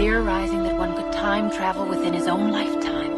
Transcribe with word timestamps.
theorizing 0.00 0.62
that 0.62 0.76
one 0.78 0.94
could 0.96 1.12
time 1.12 1.50
travel 1.50 1.84
within 1.86 2.14
his 2.14 2.26
own 2.26 2.50
lifetime, 2.50 3.12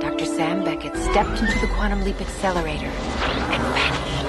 Dr. 0.00 0.26
Sam 0.26 0.64
Beckett 0.64 0.96
stepped 0.96 1.38
into 1.40 1.58
the 1.60 1.68
Quantum 1.76 2.02
Leap 2.04 2.20
Accelerator 2.20 2.90
and 3.54 3.62
vanished. 3.78 4.24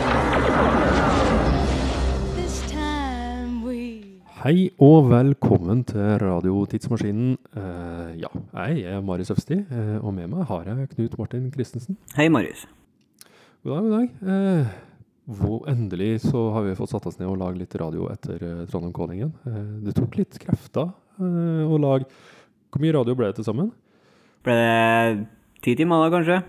This 2.36 2.72
time 2.72 3.64
we 3.66 4.22
Hei 4.44 4.70
og 4.78 5.10
velkommen 5.10 5.84
til 5.84 6.20
Radio 6.22 6.66
Tidsmaskinen. 6.66 7.38
Eh, 7.58 8.20
ja, 8.22 8.30
jeg 8.54 8.82
er 8.82 9.02
Marius 9.02 9.32
Øfsti, 9.32 9.58
uh, 9.72 10.06
og 10.06 10.14
med 10.14 10.28
meg 10.28 10.46
har 10.46 10.64
jeg 10.68 10.90
Knut 10.90 11.18
Martin 11.18 11.54
Christensen. 11.54 11.98
Hei, 12.16 12.28
Marius. 12.30 12.68
God 13.64 13.74
dag, 13.74 13.82
god 13.82 13.92
dag. 13.98 14.10
Uh, 14.62 14.68
hvor 15.26 15.66
endelig 15.70 16.22
så 16.22 16.50
har 16.54 16.62
vi 16.62 16.76
fått 16.78 16.92
satt 16.94 17.06
oss 17.10 17.18
ned 17.18 17.32
og 17.32 17.40
lage 17.42 17.58
litt 17.58 17.76
radio 17.82 18.06
etter 18.14 18.44
eh, 18.46 18.66
Trondheim 18.70 18.94
Calling 18.94 19.22
igjen. 19.24 19.34
Eh, 19.50 19.64
det 19.88 19.96
tok 19.98 20.20
litt 20.20 20.38
krefter 20.42 20.92
eh, 20.92 21.05
å 21.22 21.78
lage 21.82 22.08
Hvor 22.72 22.82
mye 22.84 22.94
radio 22.98 23.16
ble 23.16 23.30
det 23.32 23.38
til 23.40 23.48
sammen? 23.48 23.70
Ble 24.46 24.54
det 24.60 25.28
ti 25.64 25.76
timer 25.80 26.04
da, 26.04 26.10
kanskje? 26.14 26.42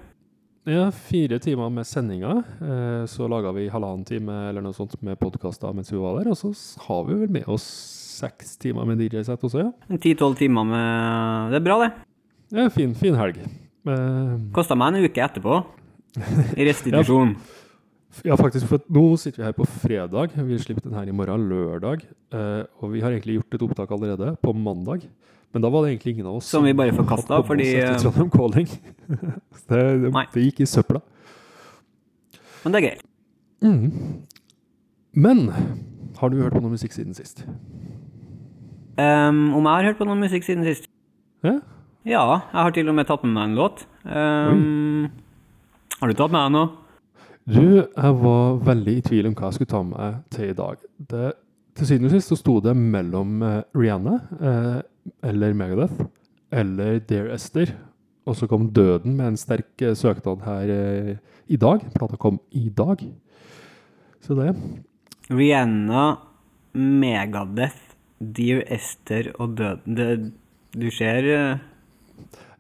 Ja, 0.66 0.88
fire 0.90 1.38
timer 1.38 1.70
med 1.70 1.86
sendinger. 1.86 2.40
Eh, 2.58 3.04
så 3.06 3.28
laga 3.30 3.52
vi 3.54 3.68
halvannen 3.70 4.02
time 4.08 4.34
eller 4.48 4.64
noe 4.64 4.74
sånt 4.74 4.96
med 5.06 5.14
podkaster 5.20 5.70
mens 5.76 5.92
vi 5.92 6.00
var 6.02 6.18
der. 6.18 6.32
Og 6.32 6.40
så 6.40 6.50
har 6.88 7.04
vi 7.06 7.14
vel 7.20 7.30
med 7.38 7.46
oss 7.46 7.62
seks 8.16 8.56
timer 8.58 8.88
med 8.88 8.98
DJ-sett 9.04 9.44
også, 9.46 9.62
ja. 9.62 9.96
Ti-tolv 10.02 10.34
timer 10.40 10.66
med 10.66 11.52
Det 11.54 11.60
er 11.60 11.64
bra, 11.68 11.76
det. 11.84 11.90
ja 12.58 12.66
fin, 12.74 12.94
fin 12.98 13.14
helg. 13.14 13.38
Eh, 13.86 14.32
Kosta 14.56 14.74
meg 14.74 14.96
en 14.96 15.06
uke 15.06 15.22
etterpå. 15.22 15.60
I 16.56 16.66
restitusjon. 16.72 17.36
Ja, 17.36 17.65
faktisk, 18.38 18.66
for 18.70 18.82
nå 18.92 19.04
sitter 19.20 19.42
vi 19.42 19.46
her 19.46 19.56
på 19.56 19.66
fredag. 19.68 20.34
Vi 20.34 20.58
slipper 20.62 20.86
den 20.86 20.96
her 20.96 21.08
i 21.08 21.14
morgen, 21.14 21.48
lørdag. 21.50 22.04
Eh, 22.32 22.62
og 22.80 22.92
vi 22.92 23.02
har 23.04 23.14
egentlig 23.14 23.38
gjort 23.38 23.56
et 23.56 23.64
opptak 23.66 23.90
allerede 23.96 24.36
på 24.42 24.54
mandag. 24.56 25.08
Men 25.52 25.62
da 25.62 25.70
var 25.72 25.84
det 25.84 25.94
egentlig 25.94 26.16
ingen 26.16 26.26
av 26.26 26.36
oss 26.36 26.48
Som 26.50 26.66
vi 26.66 26.74
bare 26.76 26.92
forkasta 26.92 27.38
fordi, 27.46 27.68
eh, 27.80 27.96
Trondheim 28.02 28.30
Calling. 28.30 28.68
Det, 29.66 29.78
det, 30.02 30.10
det 30.34 30.42
gikk 30.44 30.60
i 30.62 30.66
søpla. 30.66 31.00
Men 32.62 32.74
det 32.74 32.78
er 32.78 32.84
gøy. 32.86 32.98
Mm. 33.66 34.26
Men 35.16 35.40
har 36.20 36.30
du 36.30 36.36
hørt 36.38 36.54
på 36.54 36.60
noe 36.62 36.74
musikk 36.74 36.94
siden 36.94 37.16
sist? 37.16 37.42
Um, 38.96 39.56
om 39.58 39.66
jeg 39.66 39.72
har 39.72 39.88
hørt 39.90 39.98
på 39.98 40.06
noe 40.06 40.18
musikk 40.20 40.46
siden 40.46 40.62
sist? 40.64 40.86
Ja? 41.44 41.58
Ja, 42.06 42.22
jeg 42.52 42.60
har 42.62 42.74
til 42.76 42.88
og 42.88 42.94
med 42.94 43.08
tatt 43.08 43.24
med 43.26 43.34
meg 43.34 43.48
en 43.48 43.56
låt. 43.58 43.82
Ehm, 44.06 45.08
har 45.98 46.06
du 46.06 46.14
tatt 46.14 46.30
med 46.30 46.38
deg 46.38 46.52
noe? 46.54 46.85
Du, 47.46 47.62
jeg 47.62 48.14
var 48.18 48.56
veldig 48.66 48.92
i 48.98 49.02
tvil 49.06 49.28
om 49.28 49.34
hva 49.38 49.52
jeg 49.52 49.60
skulle 49.60 49.70
ta 49.70 49.80
med 49.86 50.22
til 50.34 50.48
i 50.50 50.54
dag. 50.58 50.80
Det, 50.98 51.26
til 51.78 51.86
syvende 51.86 52.08
og 52.08 52.14
sist 52.16 52.32
så 52.32 52.38
sto 52.40 52.56
det 52.64 52.72
mellom 52.74 53.36
eh, 53.46 53.60
Rihanna 53.78 54.14
eh, 54.50 54.78
eller 55.30 55.54
Megadeth 55.54 56.08
eller 56.50 56.98
Dear 57.06 57.30
Esther. 57.36 57.70
Og 58.26 58.34
så 58.34 58.48
kom 58.50 58.66
Døden 58.74 59.14
med 59.20 59.30
en 59.30 59.38
sterk 59.38 59.78
eh, 59.78 59.94
søknad 59.94 60.42
her 60.42 60.72
eh, 60.74 61.12
i 61.46 61.60
dag. 61.62 61.86
Plata 61.94 62.18
kom 62.18 62.40
i 62.50 62.66
dag. 62.66 63.06
Så 64.26 64.34
det. 64.34 64.50
Rihanna, 65.30 66.16
Megadeth, 66.74 67.94
Dear 68.18 68.64
Esther 68.74 69.30
og 69.38 69.54
Døden. 69.60 69.94
Det, 69.94 70.10
du 70.74 70.90
ser 70.90 71.30
eh, 71.30 71.64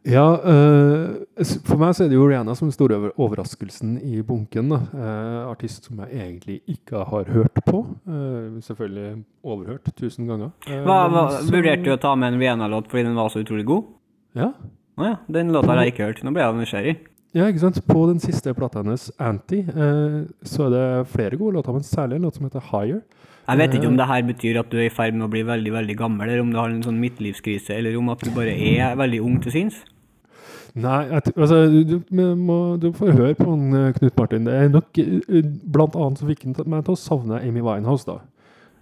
Ja, 0.06 0.24
eh, 0.38 1.46
for 1.66 1.80
meg 1.80 1.96
så 1.98 2.04
er 2.04 2.10
det 2.12 2.14
jo 2.14 2.28
Rihanna 2.30 2.54
som 2.54 2.68
den 2.68 2.74
store 2.76 2.94
over- 2.94 3.14
overraskelsen 3.18 3.96
i 4.06 4.20
bunken. 4.22 4.70
Eh, 4.70 5.40
artist 5.50 5.88
som 5.88 5.98
jeg 5.98 6.14
egentlig 6.14 6.60
ikke 6.70 7.02
har 7.10 7.24
hørt 7.24 7.58
på. 7.66 7.80
Eh, 8.06 8.60
selvfølgelig 8.62 9.24
overhørt 9.44 9.90
tusen 9.98 10.28
ganger. 10.30 10.52
Hva, 10.68 11.00
hva, 11.10 11.24
Vurderte 11.50 11.84
du 11.84 11.90
å 11.96 11.98
ta 12.00 12.14
med 12.14 12.34
en 12.34 12.40
Rihanna-låt 12.40 12.86
fordi 12.88 13.02
den 13.08 13.16
var 13.18 13.28
så 13.34 13.42
utrolig 13.42 13.66
god? 13.66 13.84
Ja. 14.36 14.52
Å 14.96 15.04
ja, 15.10 15.16
den 15.28 15.50
låta 15.52 15.74
har 15.74 15.82
jeg 15.84 15.94
ikke 15.94 16.06
hørt. 16.06 16.22
Nå 16.22 16.32
ble 16.32 16.42
jeg 16.46 16.54
nysgjerrig. 16.62 16.96
Ja, 17.34 17.50
ikke 17.50 17.60
sant? 17.66 17.82
På 17.86 18.06
den 18.08 18.18
siste 18.22 18.54
plata 18.56 18.80
hennes, 18.80 19.10
Anti, 19.20 19.58
så 19.66 20.68
er 20.68 20.70
det 20.72 21.08
flere 21.12 21.36
gode 21.36 21.58
låter, 21.58 21.74
men 21.74 21.82
særlig 21.84 22.16
en 22.16 22.22
låt 22.22 22.38
som 22.38 22.46
heter 22.46 22.62
Higher. 22.70 23.02
Jeg 23.46 23.58
vet 23.60 23.74
ikke 23.76 23.86
om 23.90 23.96
det 23.98 24.06
her 24.08 24.22
betyr 24.26 24.58
at 24.58 24.70
du 24.70 24.78
er 24.78 24.86
i 24.86 24.94
ferd 24.94 25.14
med 25.14 25.28
å 25.28 25.30
bli 25.30 25.42
veldig 25.46 25.70
veldig 25.74 25.96
gammel, 25.98 26.28
eller 26.30 26.40
om 26.40 26.50
du 26.50 26.56
har 26.58 26.70
en 26.72 26.82
sånn 26.82 26.96
midtlivskrise, 26.98 27.76
eller 27.76 27.94
om 27.98 28.08
at 28.14 28.24
du 28.24 28.30
bare 28.30 28.54
er 28.56 28.96
veldig 28.96 29.20
ung 29.22 29.36
til 29.44 29.52
sinns. 29.52 29.82
Nei, 30.76 31.00
altså, 31.14 31.62
du, 31.88 31.98
må, 32.36 32.58
du 32.80 32.90
får 32.92 33.14
høre 33.16 33.34
på 33.38 33.48
han, 33.48 33.66
eh, 33.72 33.92
Knut 33.96 34.18
Martin. 34.20 34.44
Det 34.44 34.56
er 34.56 34.72
nok 34.74 34.98
eh, 35.00 35.52
Blant 35.72 35.96
annet 35.96 36.20
som 36.20 36.28
fikk 36.28 36.44
meg 36.68 36.82
til 36.84 36.92
å 36.92 37.00
savne 37.00 37.40
Amy 37.40 37.64
Winehouse, 37.64 38.04
da. 38.08 38.18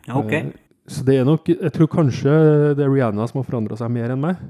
Ja, 0.08 0.18
ok. 0.18 0.32
Eh, 0.40 0.48
så 0.90 1.04
det 1.06 1.14
er 1.16 1.24
nok 1.24 1.46
Jeg 1.48 1.70
tror 1.72 1.88
kanskje 1.88 2.32
det 2.76 2.82
er 2.84 2.90
Rihanna 2.92 3.24
som 3.30 3.38
har 3.40 3.46
forandra 3.46 3.78
seg 3.78 3.92
mer 3.94 4.12
enn 4.12 4.20
meg. 4.20 4.42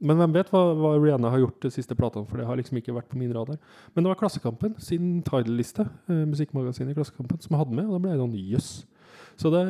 Men 0.00 0.16
hvem 0.16 0.32
vet 0.32 0.48
hva, 0.52 0.60
hva 0.76 0.94
Rihanna 0.96 1.30
har 1.32 1.42
gjort 1.42 1.66
de 1.66 1.70
siste 1.74 1.96
platene, 1.96 2.24
for 2.28 2.40
det 2.40 2.46
har 2.48 2.56
liksom 2.56 2.78
ikke 2.80 2.94
vært 2.96 3.10
på 3.10 3.18
min 3.20 3.32
radar. 3.36 3.58
Men 3.92 4.04
det 4.04 4.12
var 4.12 4.20
Klassekampen 4.22 4.78
sin 4.80 5.18
title-liste, 5.26 5.84
eh, 6.08 6.22
musikkmagasinet 6.30 6.96
Klassekampen, 6.96 7.40
som 7.44 7.58
hadde 7.60 7.76
med, 7.76 7.84
og 7.88 7.98
da 7.98 8.00
ble 8.04 8.14
jeg 8.14 8.22
sånn 8.22 8.38
jøss. 8.54 8.70
Så 9.40 9.48
det, 9.54 9.62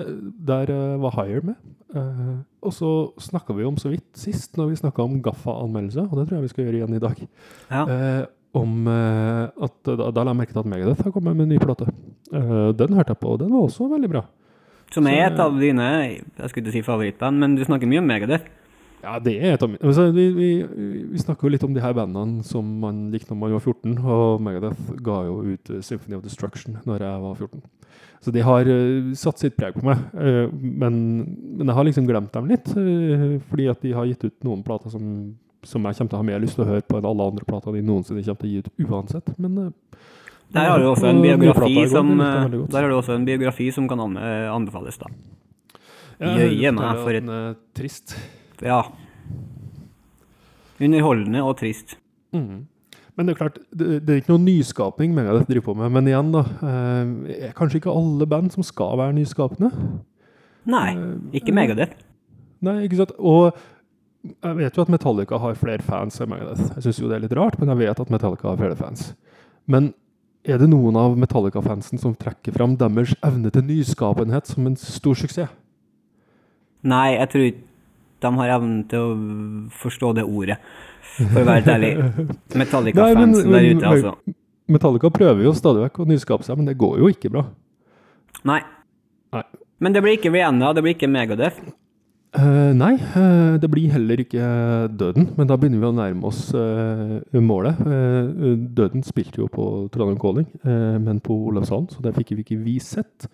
der 0.47 0.71
eh, 0.75 0.97
var 1.03 1.15
Higher 1.15 1.45
med. 1.47 1.59
Eh, 1.95 2.35
og 2.67 2.73
så 2.75 2.91
snakka 3.23 3.55
vi 3.55 3.67
om 3.69 3.79
så 3.79 3.93
vidt 3.93 4.09
sist, 4.19 4.57
når 4.59 4.73
vi 4.73 4.81
snakka 4.81 5.05
om 5.05 5.21
Gaffa-anmeldelse, 5.23 6.09
og 6.09 6.19
det 6.19 6.27
tror 6.29 6.41
jeg 6.41 6.47
vi 6.49 6.53
skal 6.55 6.67
gjøre 6.67 6.81
igjen 6.81 6.97
i 6.99 7.03
dag, 7.07 7.23
Ja. 7.71 7.85
eh, 7.87 8.27
om 8.53 8.89
at 8.91 9.77
da, 9.87 10.09
da 10.11 10.25
la 10.27 10.33
jeg 10.33 10.39
merke 10.41 10.51
til 10.57 10.59
at 10.65 10.67
Megadeth 10.67 11.05
har 11.07 11.13
kommet 11.15 11.37
med 11.39 11.45
en 11.47 11.53
ny 11.55 11.59
plate. 11.63 11.87
Den 12.75 12.97
hørte 12.99 13.13
jeg 13.15 13.19
på, 13.21 13.29
og 13.31 13.39
den 13.39 13.53
var 13.55 13.63
også 13.63 13.87
veldig 13.93 14.09
bra. 14.11 14.25
Som 14.91 15.07
er 15.07 15.29
et 15.29 15.39
av 15.39 15.55
dine, 15.55 15.87
jeg 16.19 16.51
skulle 16.51 16.65
ikke 16.67 16.75
si 16.75 16.83
favorittband, 16.83 17.39
men 17.39 17.55
du 17.55 17.63
snakker 17.63 17.87
mye 17.87 18.01
om 18.03 18.09
Megadeth. 18.11 18.49
Ja, 19.05 19.21
det 19.23 19.37
er 19.39 19.55
et 19.55 19.63
av 19.63 19.71
mine 19.71 19.81
altså, 19.87 20.09
vi, 20.13 20.27
vi, 20.35 20.49
vi 21.13 21.23
snakker 21.23 21.47
jo 21.47 21.53
litt 21.55 21.63
om 21.65 21.73
de 21.77 21.81
her 21.81 21.95
bandene 21.97 22.43
som 22.45 22.67
man 22.83 23.07
likte 23.15 23.31
når 23.31 23.39
man 23.45 23.55
var 23.55 23.63
14, 23.63 23.95
og 24.03 24.43
Megadeth 24.45 24.91
ga 25.07 25.21
jo 25.31 25.39
ut 25.55 25.71
Symphony 25.87 26.19
of 26.19 26.27
Destruction 26.27 26.81
når 26.85 27.07
jeg 27.07 27.23
var 27.23 27.39
14. 27.39 27.63
Så 28.21 28.31
de 28.35 28.43
har 28.45 28.69
uh, 28.69 29.13
satt 29.17 29.41
sitt 29.41 29.57
preg 29.57 29.75
på 29.79 29.85
meg, 29.87 30.01
Uh, 30.13 30.51
men, 30.53 30.97
men 31.57 31.71
jeg 31.71 31.77
har 31.79 31.87
liksom 31.89 32.09
glemt 32.09 32.33
dem 32.35 32.51
litt, 32.51 32.69
uh, 32.77 33.39
fordi 33.49 33.69
at 33.73 33.81
de 33.81 33.95
har 33.97 34.09
gitt 34.11 34.27
ut 34.29 34.45
noen 34.45 34.65
plater 34.67 34.93
som, 34.93 35.05
som 35.65 35.85
jeg 35.89 35.97
kommer 35.97 36.13
til 36.13 36.19
å 36.19 36.21
ha 36.21 36.27
mer 36.29 36.43
lyst 36.43 36.59
til 36.59 36.67
å 36.67 36.69
høre 36.69 36.85
på 36.85 36.99
enn 36.99 37.09
alle 37.09 37.29
andre 37.33 37.49
plater 37.49 37.73
de 37.77 37.83
noensinne 37.87 38.25
kommer 38.27 38.43
til 38.43 38.51
å 38.51 38.53
gi 38.53 38.61
ut 38.61 38.91
uansett, 38.91 39.33
men 39.41 39.73
Der 40.53 40.69
har 40.69 40.83
du 40.83 40.89
også 40.91 41.09
en 41.09 41.23
biografi 41.23 41.87
som, 41.89 42.13
der 42.19 42.83
har 42.83 42.89
du 42.91 42.97
også 42.99 43.15
en 43.17 43.25
biografi 43.29 43.71
som 43.73 43.89
kan 43.89 44.03
anbefales, 44.03 44.99
da. 45.01 45.09
Jøye 46.21 46.73
meg 46.77 47.01
for 47.01 47.17
et- 47.17 47.61
trist. 47.79 48.17
Ja. 48.61 48.83
Underholdende 50.81 51.41
og 51.45 51.57
trist. 51.61 51.97
Mhm. 52.37 52.67
Men 53.17 53.27
det 53.27 53.35
er 53.35 53.41
klart, 53.41 53.59
det, 53.75 53.89
det 54.07 54.13
er 54.13 54.21
ikke 54.23 54.33
noe 54.33 54.45
nyskapning 54.45 55.15
Megadeth 55.17 55.49
driver 55.49 55.71
på 55.71 55.75
med. 55.81 55.93
Men 55.97 56.09
igjen, 56.11 56.31
da. 56.35 56.45
Eh, 56.71 57.41
er 57.49 57.57
kanskje 57.57 57.81
ikke 57.81 57.95
alle 57.95 58.29
band 58.31 58.55
som 58.55 58.67
skal 58.67 58.99
være 59.01 59.17
nyskapende? 59.19 59.73
Nei, 60.71 60.89
ikke 61.37 61.55
Megadeth. 61.57 61.99
Nei, 62.65 62.83
ikke 62.87 63.01
sant? 63.01 63.15
Og 63.19 63.51
jeg 64.29 64.57
vet 64.59 64.77
jo 64.77 64.85
at 64.85 64.93
Metallica 64.93 65.39
har 65.41 65.57
flere 65.57 65.85
fans 65.85 66.21
enn 66.21 66.31
Megadeth. 66.33 66.75
Jeg 66.77 66.87
syns 66.87 67.01
jo 67.01 67.09
det 67.09 67.19
er 67.19 67.25
litt 67.25 67.37
rart, 67.37 67.57
men 67.61 67.73
jeg 67.73 67.87
vet 67.87 68.05
at 68.05 68.13
Metallica 68.13 68.51
har 68.51 68.61
flere 68.61 68.77
fans. 68.79 69.15
Men 69.71 69.93
er 70.45 70.61
det 70.61 70.71
noen 70.73 70.97
av 70.97 71.17
Metallica-fansen 71.21 72.01
som 72.01 72.17
trekker 72.17 72.55
fram 72.57 72.77
deres 72.81 73.13
evne 73.25 73.53
til 73.53 73.67
nyskapenhet 73.69 74.49
som 74.49 74.69
en 74.69 74.77
stor 74.81 75.19
suksess? 75.19 75.57
Nei, 76.81 77.17
jeg 77.19 77.29
tror 77.29 77.43
ikke 77.45 77.70
de 78.23 78.33
har 78.41 78.55
evnen 78.57 78.85
til 78.91 79.05
å 79.05 79.15
forstå 79.81 80.13
det 80.21 80.27
ordet, 80.27 80.59
for 81.17 81.43
å 81.43 81.47
være 81.47 81.57
helt 81.61 81.73
ærlig. 81.75 81.93
Metallica-fansen 82.61 83.57
der 83.57 83.69
ute, 83.71 83.95
altså. 83.95 84.15
Metallica 84.71 85.11
prøver 85.11 85.49
jo 85.49 85.57
stadig 85.57 85.83
vekk 85.89 86.03
å 86.03 86.09
nyskape 86.13 86.47
seg, 86.47 86.61
men 86.61 86.71
det 86.71 86.79
går 86.79 87.01
jo 87.03 87.11
ikke 87.11 87.33
bra. 87.33 87.49
Nei. 88.47 88.61
Nei. 89.35 89.45
Men 89.81 89.95
det 89.97 90.03
blir 90.05 90.19
ikke 90.19 90.33
Vienna, 90.35 90.75
det 90.77 90.85
blir 90.85 90.95
ikke 90.95 91.11
Megadeth. 91.11 91.61
Uh, 92.31 92.71
nei, 92.79 92.93
uh, 93.17 93.57
det 93.59 93.67
blir 93.73 93.91
heller 93.91 94.21
ikke 94.23 94.45
Døden, 94.95 95.33
men 95.35 95.49
da 95.51 95.57
begynner 95.59 95.81
vi 95.83 95.89
å 95.89 95.97
nærme 95.97 96.29
oss 96.29 96.45
uh, 96.55 97.19
målet. 97.43 97.81
Eh, 97.83 98.53
døden 98.71 99.03
spilte 99.03 99.43
jo 99.43 99.49
på 99.51 99.65
Trondheim 99.91 100.21
Calling, 100.21 100.47
eh, 100.63 100.99
men 101.03 101.19
på 101.25 101.35
Olavshallen, 101.51 101.89
så 101.91 102.05
det 102.05 102.15
fikk 102.21 102.37
vi 102.37 102.45
ikke 102.45 102.61
vi 102.63 102.77
sett. 102.85 103.27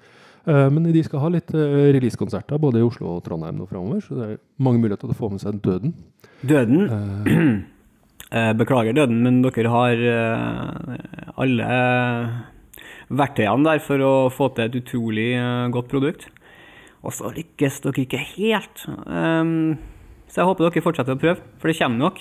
Eh, 0.47 0.67
men 0.71 0.87
de 0.95 1.03
skal 1.03 1.23
ha 1.25 1.31
litt 1.35 1.51
eh, 1.59 1.79
releasekonserter 1.97 2.61
både 2.63 2.79
i 2.79 2.87
Oslo 2.87 3.17
og 3.17 3.25
Trondheim 3.27 3.57
nå 3.59 3.67
framover, 3.67 4.03
så 4.05 4.19
det 4.19 4.27
er 4.29 4.37
mange 4.63 4.79
muligheter 4.83 5.09
til 5.09 5.17
å 5.17 5.19
få 5.19 5.31
med 5.33 5.43
seg 5.43 5.63
Døden. 5.65 5.97
Døden 6.47 7.65
Eh, 8.27 8.51
Beklager 8.59 8.91
døden, 8.91 9.21
men 9.23 9.37
dere 9.45 9.71
har 9.71 10.01
alle 11.39 11.67
verktøyene 13.07 13.69
der 13.69 13.83
for 13.85 14.03
å 14.03 14.11
få 14.35 14.49
til 14.57 14.67
et 14.67 14.79
utrolig 14.81 15.29
godt 15.71 15.93
produkt. 15.93 16.27
Og 17.07 17.15
så 17.15 17.31
lykkes 17.31 17.79
dere 17.85 18.03
ikke 18.03 18.19
helt. 18.33 18.83
Så 18.83 20.41
jeg 20.43 20.49
håper 20.49 20.67
dere 20.67 20.83
fortsetter 20.83 21.15
å 21.15 21.23
prøve, 21.23 21.47
for 21.63 21.71
det 21.71 21.79
kommer 21.79 22.03
nok. 22.03 22.19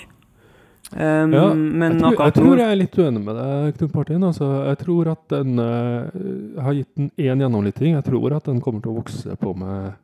Um, 0.95 1.33
Ja, 1.33 1.47
men 1.53 1.92
jeg, 1.92 2.00
tror, 2.00 2.15
jeg 2.24 2.33
tror 2.38 2.57
jeg 2.62 2.71
er 2.71 2.80
litt 2.80 2.94
uenig 2.95 3.24
med 3.25 3.36
deg, 3.36 3.74
Knut 3.80 3.95
Martin. 3.97 4.24
Altså, 4.24 4.47
jeg 4.69 4.77
tror 4.80 5.09
at 5.12 5.25
den 5.33 5.59
uh, 5.59 6.62
har 6.63 6.77
gitt 6.77 6.92
den 6.95 7.09
én 7.19 7.44
gjennomlytting. 7.44 7.97
Jeg 7.97 8.06
tror 8.07 8.38
at 8.38 8.47
den 8.47 8.62
kommer 8.63 8.80
til 8.86 8.94
å 8.94 9.01
vokse 9.01 9.36
på 9.42 9.51
meg 9.59 9.97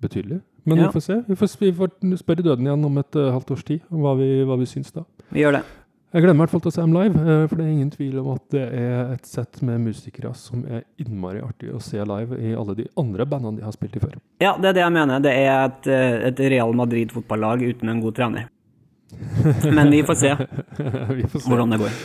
betydelig. 0.00 0.40
Men 0.64 0.78
Ja. 0.78 0.86
vi 0.86 0.92
får 1.00 1.02
se. 1.02 1.18
Vi 1.26 1.34
får, 1.34 1.56
vi 1.58 1.72
får 1.74 2.22
spørre 2.22 2.46
døden 2.46 2.66
igjen 2.68 2.84
om 2.86 2.98
et 3.02 3.16
uh, 3.18 3.32
halvt 3.34 3.50
års 3.56 3.64
tid 3.66 3.80
hva 3.90 4.14
vi, 4.20 4.30
hva 4.46 4.58
vi 4.60 4.70
syns 4.70 4.92
da. 4.94 5.02
Vi 5.34 5.42
gjør 5.42 5.58
det. 5.58 5.64
Jeg 6.10 6.24
gleder 6.24 6.34
meg 6.34 6.40
i 6.40 6.42
hvert 6.42 6.50
fall 6.50 6.62
til 6.64 6.70
å 6.70 6.74
se 6.74 6.82
dem 6.82 6.94
live, 6.96 7.20
eh, 7.22 7.44
for 7.46 7.54
det 7.54 7.64
er 7.64 7.70
ingen 7.70 7.90
tvil 7.94 8.16
om 8.18 8.30
at 8.32 8.46
det 8.50 8.62
er 8.74 9.12
et 9.14 9.28
sett 9.30 9.60
med 9.62 9.78
musikere 9.84 10.32
som 10.34 10.64
er 10.66 10.80
innmari 10.98 11.38
artig 11.38 11.70
å 11.70 11.78
se 11.78 12.02
live 12.02 12.34
i 12.34 12.50
alle 12.50 12.74
de 12.74 12.86
andre 12.98 13.26
bandene 13.30 13.60
de 13.60 13.62
har 13.62 13.70
spilt 13.76 13.94
i 13.94 14.02
før. 14.02 14.16
Ja, 14.42 14.56
det 14.58 14.72
er 14.72 14.74
det 14.74 14.82
jeg 14.82 14.94
mener. 14.96 15.22
Det 15.22 15.30
er 15.30 15.68
et, 15.68 15.86
et 16.32 16.42
Real 16.50 16.74
Madrid-fotballag 16.74 17.62
uten 17.62 17.92
en 17.94 18.02
god 18.02 18.18
trener. 18.18 18.48
Men 19.76 19.90
vi 19.92 20.02
får 20.06 20.18
se 20.20 20.34
vi 21.18 21.26
får 21.26 21.38
se. 21.38 21.48
hvordan 21.48 21.74
det 21.74 21.80
går. 21.82 21.98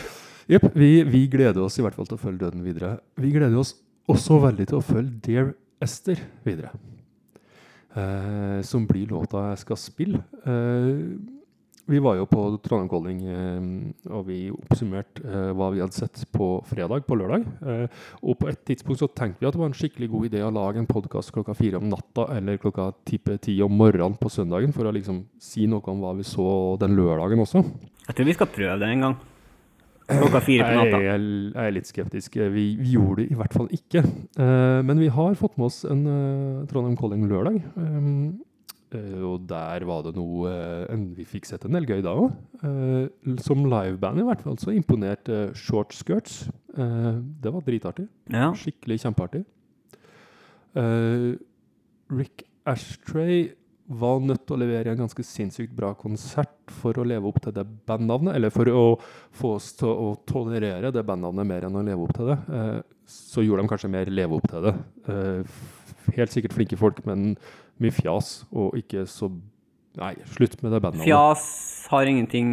Jepp, 0.56 0.66
vi, 0.78 0.90
vi 1.06 1.26
gleder 1.30 1.62
oss 1.64 1.78
i 1.78 1.84
hvert 1.84 1.96
fall 1.96 2.06
til 2.06 2.18
å 2.18 2.22
følge 2.22 2.44
døden 2.44 2.62
videre. 2.66 2.96
Vi 3.18 3.32
gleder 3.34 3.56
oss 3.58 3.74
også 4.10 4.38
veldig 4.44 4.68
til 4.70 4.78
å 4.78 4.84
følge 4.84 5.18
Dear 5.24 5.54
Esther 5.82 6.20
videre. 6.46 6.70
Eh, 7.96 8.60
som 8.66 8.84
blir 8.86 9.08
låta 9.10 9.48
jeg 9.50 9.62
skal 9.64 9.80
spille. 9.80 10.20
Eh, 10.46 11.02
vi 11.86 11.98
var 12.02 12.16
jo 12.18 12.24
på 12.26 12.40
Trondheim 12.64 12.88
Calling, 12.90 13.20
eh, 13.30 14.10
og 14.10 14.24
vi 14.26 14.38
oppsummerte 14.50 15.22
eh, 15.22 15.50
hva 15.54 15.68
vi 15.74 15.80
hadde 15.84 15.94
sett 15.94 16.24
på 16.34 16.48
fredag, 16.66 17.04
på 17.06 17.14
lørdag. 17.20 17.44
Eh, 17.62 18.00
og 18.22 18.38
på 18.40 18.48
et 18.50 18.58
tidspunkt 18.66 18.98
så 19.02 19.08
tenkte 19.14 19.40
vi 19.44 19.46
at 19.46 19.54
det 19.54 19.60
var 19.62 19.70
en 19.70 19.76
skikkelig 19.78 20.08
god 20.10 20.26
idé 20.30 20.42
å 20.42 20.50
lage 20.54 20.82
en 20.82 20.88
podkast 20.90 21.30
klokka 21.36 21.54
fire 21.54 21.78
om 21.78 21.86
natta 21.92 22.26
eller 22.36 22.58
klokka 22.62 22.88
tippe 23.06 23.38
ti 23.42 23.54
om 23.62 23.72
morgenen 23.78 24.18
på 24.18 24.30
søndagen, 24.34 24.74
for 24.74 24.88
å 24.90 24.94
liksom 24.96 25.22
si 25.38 25.68
noe 25.70 25.84
om 25.92 26.02
hva 26.02 26.16
vi 26.18 26.26
så 26.26 26.48
den 26.82 26.98
lørdagen 26.98 27.44
også. 27.46 27.62
Jeg 28.08 28.14
tror 28.18 28.30
vi 28.32 28.36
skal 28.40 28.52
prøve 28.58 28.78
det 28.82 28.90
en 28.96 29.06
gang. 29.06 29.16
Klokka 30.06 30.38
fire 30.46 30.66
på 30.68 30.74
natta. 30.78 30.98
Jeg, 31.02 31.14
er- 31.14 31.54
jeg 31.54 31.62
er 31.66 31.72
litt 31.74 31.88
skeptisk. 31.90 32.36
Vi, 32.54 32.66
vi 32.78 32.92
gjorde 32.94 33.24
det 33.24 33.30
i 33.34 33.38
hvert 33.38 33.54
fall 33.56 33.66
ikke. 33.74 34.04
Men 34.38 35.00
vi 35.02 35.08
har 35.10 35.34
fått 35.34 35.56
med 35.58 35.66
oss 35.66 35.80
en 35.90 36.04
Trondheim 36.70 36.94
Calling 37.00 37.24
lørdag. 37.26 37.56
Eh, 38.94 39.22
og 39.26 39.48
der 39.50 39.86
var 39.88 40.04
det 40.06 40.12
noe 40.14 40.50
eh, 40.52 41.00
Vi 41.16 41.24
fikk 41.26 41.48
sett 41.48 41.64
en 41.66 41.74
del 41.74 41.88
gøy 41.88 42.04
da 42.06 42.14
òg. 42.14 42.30
som 43.42 43.64
liveband 43.66 44.22
i 44.22 44.26
hvert 44.26 44.44
fall 44.44 44.58
så 44.62 44.74
imponerte 44.74 45.50
Short 45.58 45.94
Skirts. 45.96 46.46
Eh, 46.76 47.12
det 47.42 47.52
var 47.52 47.64
dritartig. 47.66 48.08
Ja. 48.30 48.52
Skikkelig 48.54 49.00
kjempeartig. 49.02 49.44
Eh, 50.76 51.34
Rick 52.12 52.44
Ashtray 52.66 53.48
var 53.86 54.18
nødt 54.20 54.42
til 54.46 54.56
å 54.56 54.58
levere 54.58 54.92
en 54.92 55.04
ganske 55.04 55.22
sinnssykt 55.24 55.74
bra 55.76 55.92
konsert 55.94 56.72
for 56.80 56.98
å 56.98 57.04
leve 57.06 57.28
opp 57.30 57.38
til 57.44 57.54
det 57.54 57.62
bandnavnet, 57.86 58.34
eller 58.34 58.50
for 58.50 58.70
å 58.70 58.86
få 59.36 59.52
oss 59.60 59.70
til 59.78 59.92
å 59.92 60.08
tolerere 60.26 60.90
det 60.94 61.04
bandnavnet 61.06 61.46
mer 61.46 61.68
enn 61.68 61.78
å 61.78 61.84
leve 61.86 62.02
opp 62.02 62.16
til 62.16 62.32
det. 62.32 62.38
Eh, 62.50 62.80
så 63.06 63.44
gjorde 63.46 63.62
de 63.62 63.70
kanskje 63.70 63.92
mer 63.92 64.10
leve 64.10 64.40
opp 64.40 64.48
til 64.50 64.66
det. 64.66 64.74
Eh, 65.06 65.54
helt 66.18 66.34
sikkert 66.34 66.56
flinke 66.56 66.78
folk, 66.80 67.04
men 67.06 67.36
mye 67.82 67.94
fjas, 67.94 68.40
og 68.52 68.76
ikke 68.78 69.06
så 69.10 69.30
Nei, 69.96 70.12
slutt 70.28 70.58
med 70.60 70.74
det 70.74 70.82
bandet. 70.84 71.06
Fjas 71.06 71.44
har 71.88 72.04
ingenting 72.04 72.48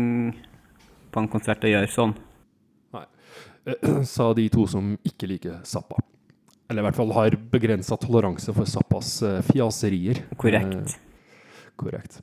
på 1.11 1.19
en 1.19 1.27
konsert 1.27 1.65
å 1.67 1.67
gjøre 1.67 1.89
sånn. 1.91 2.13
Nei. 2.95 3.03
sa 4.13 4.29
de 4.37 4.45
to 4.53 4.63
som 4.71 4.93
ikke 5.03 5.27
liker 5.27 5.57
Zappa. 5.67 5.99
Eller 6.71 6.79
i 6.79 6.87
hvert 6.87 6.99
fall 7.01 7.11
har 7.17 7.35
begrensa 7.51 7.97
toleranse 7.99 8.55
for 8.55 8.69
Zappas 8.69 9.17
eh, 9.27 9.41
fjaserier. 9.49 10.23
Korrekt. 10.39 10.95
Eh, 10.95 11.67
korrekt. 11.75 12.21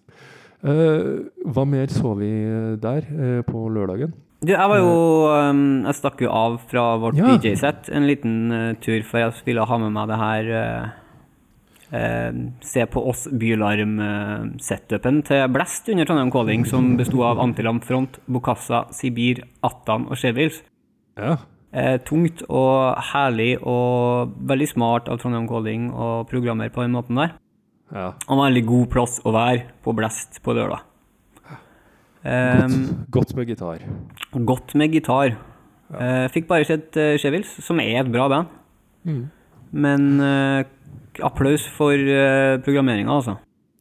Eh, 0.65 1.29
hva 1.53 1.69
mer 1.69 1.93
så 1.93 2.15
vi 2.17 2.33
der 2.81 3.05
eh, 3.13 3.45
på 3.45 3.69
lørdagen? 3.77 4.17
Du, 4.41 4.55
jeg 4.55 4.69
var 4.73 4.79
jo 4.81 4.93
um, 5.29 5.83
Jeg 5.85 5.97
stakk 5.99 6.23
jo 6.25 6.31
av 6.33 6.55
fra 6.71 6.85
vårt 7.01 7.19
Ja. 7.19 7.35
DJ-sett 7.37 7.91
en 7.93 8.07
liten 8.09 8.37
eh, 8.57 8.73
tur, 8.81 9.03
for 9.05 9.21
jeg 9.21 9.37
ville 9.45 9.67
ha 9.69 9.79
med 9.83 9.93
meg 9.93 10.09
det 10.09 10.19
her 10.21 10.49
eh, 10.49 10.63
eh, 10.81 11.00
Se 11.91 12.85
på 12.87 13.01
oss 13.11 13.25
Bylarm-setupen 13.35 15.25
til 15.27 15.49
Blast 15.51 15.89
under 15.91 16.07
Trondheim 16.07 16.31
Calling, 16.31 16.67
som 16.69 16.93
besto 16.99 17.25
av 17.27 17.41
Antilamp 17.43 17.83
Front, 17.83 18.21
Bokassa, 18.31 18.85
Sibir, 18.95 19.43
Attan 19.67 20.07
og 20.07 20.15
Chevils. 20.21 20.61
Ja. 21.19 21.37
Eh, 21.73 21.97
tungt 22.03 22.43
og 22.49 22.99
herlig 23.13 23.57
og 23.63 24.37
veldig 24.47 24.69
smart 24.71 25.11
av 25.11 25.19
Trondheim 25.23 25.49
Calling 25.51 25.91
å 25.91 26.23
programmere 26.31 26.71
på 26.75 26.83
den 26.83 26.95
måten 26.95 27.19
der. 27.19 27.35
ja. 27.91 28.13
Og 28.29 28.37
en 28.37 28.45
veldig 28.45 28.65
god 28.67 28.87
plass 28.91 29.19
å 29.27 29.35
være 29.35 29.67
på 29.83 29.95
Blast 29.95 30.41
på 30.43 30.55
lørdag. 30.55 30.87
Godt, 32.21 32.75
Um, 32.75 33.07
godt 33.11 33.35
med 33.35 33.47
gitar. 33.49 33.79
godt 34.45 34.75
med 34.75 34.93
gitar. 34.93 35.39
Eh, 35.99 36.27
fikk 36.29 36.47
bare 36.47 36.67
sett 36.69 36.95
uh, 37.01 37.17
Chevils, 37.17 37.49
som 37.65 37.81
er 37.81 38.03
et 38.03 38.13
bra 38.13 38.29
band. 38.29 38.47
Mm. 39.09 39.31
Men 39.73 40.21
eh, 40.21 40.65
applaus 41.27 41.67
for 41.77 41.95
uh, 41.95 42.59
programmeringa, 42.65 43.13
altså. 43.13 43.37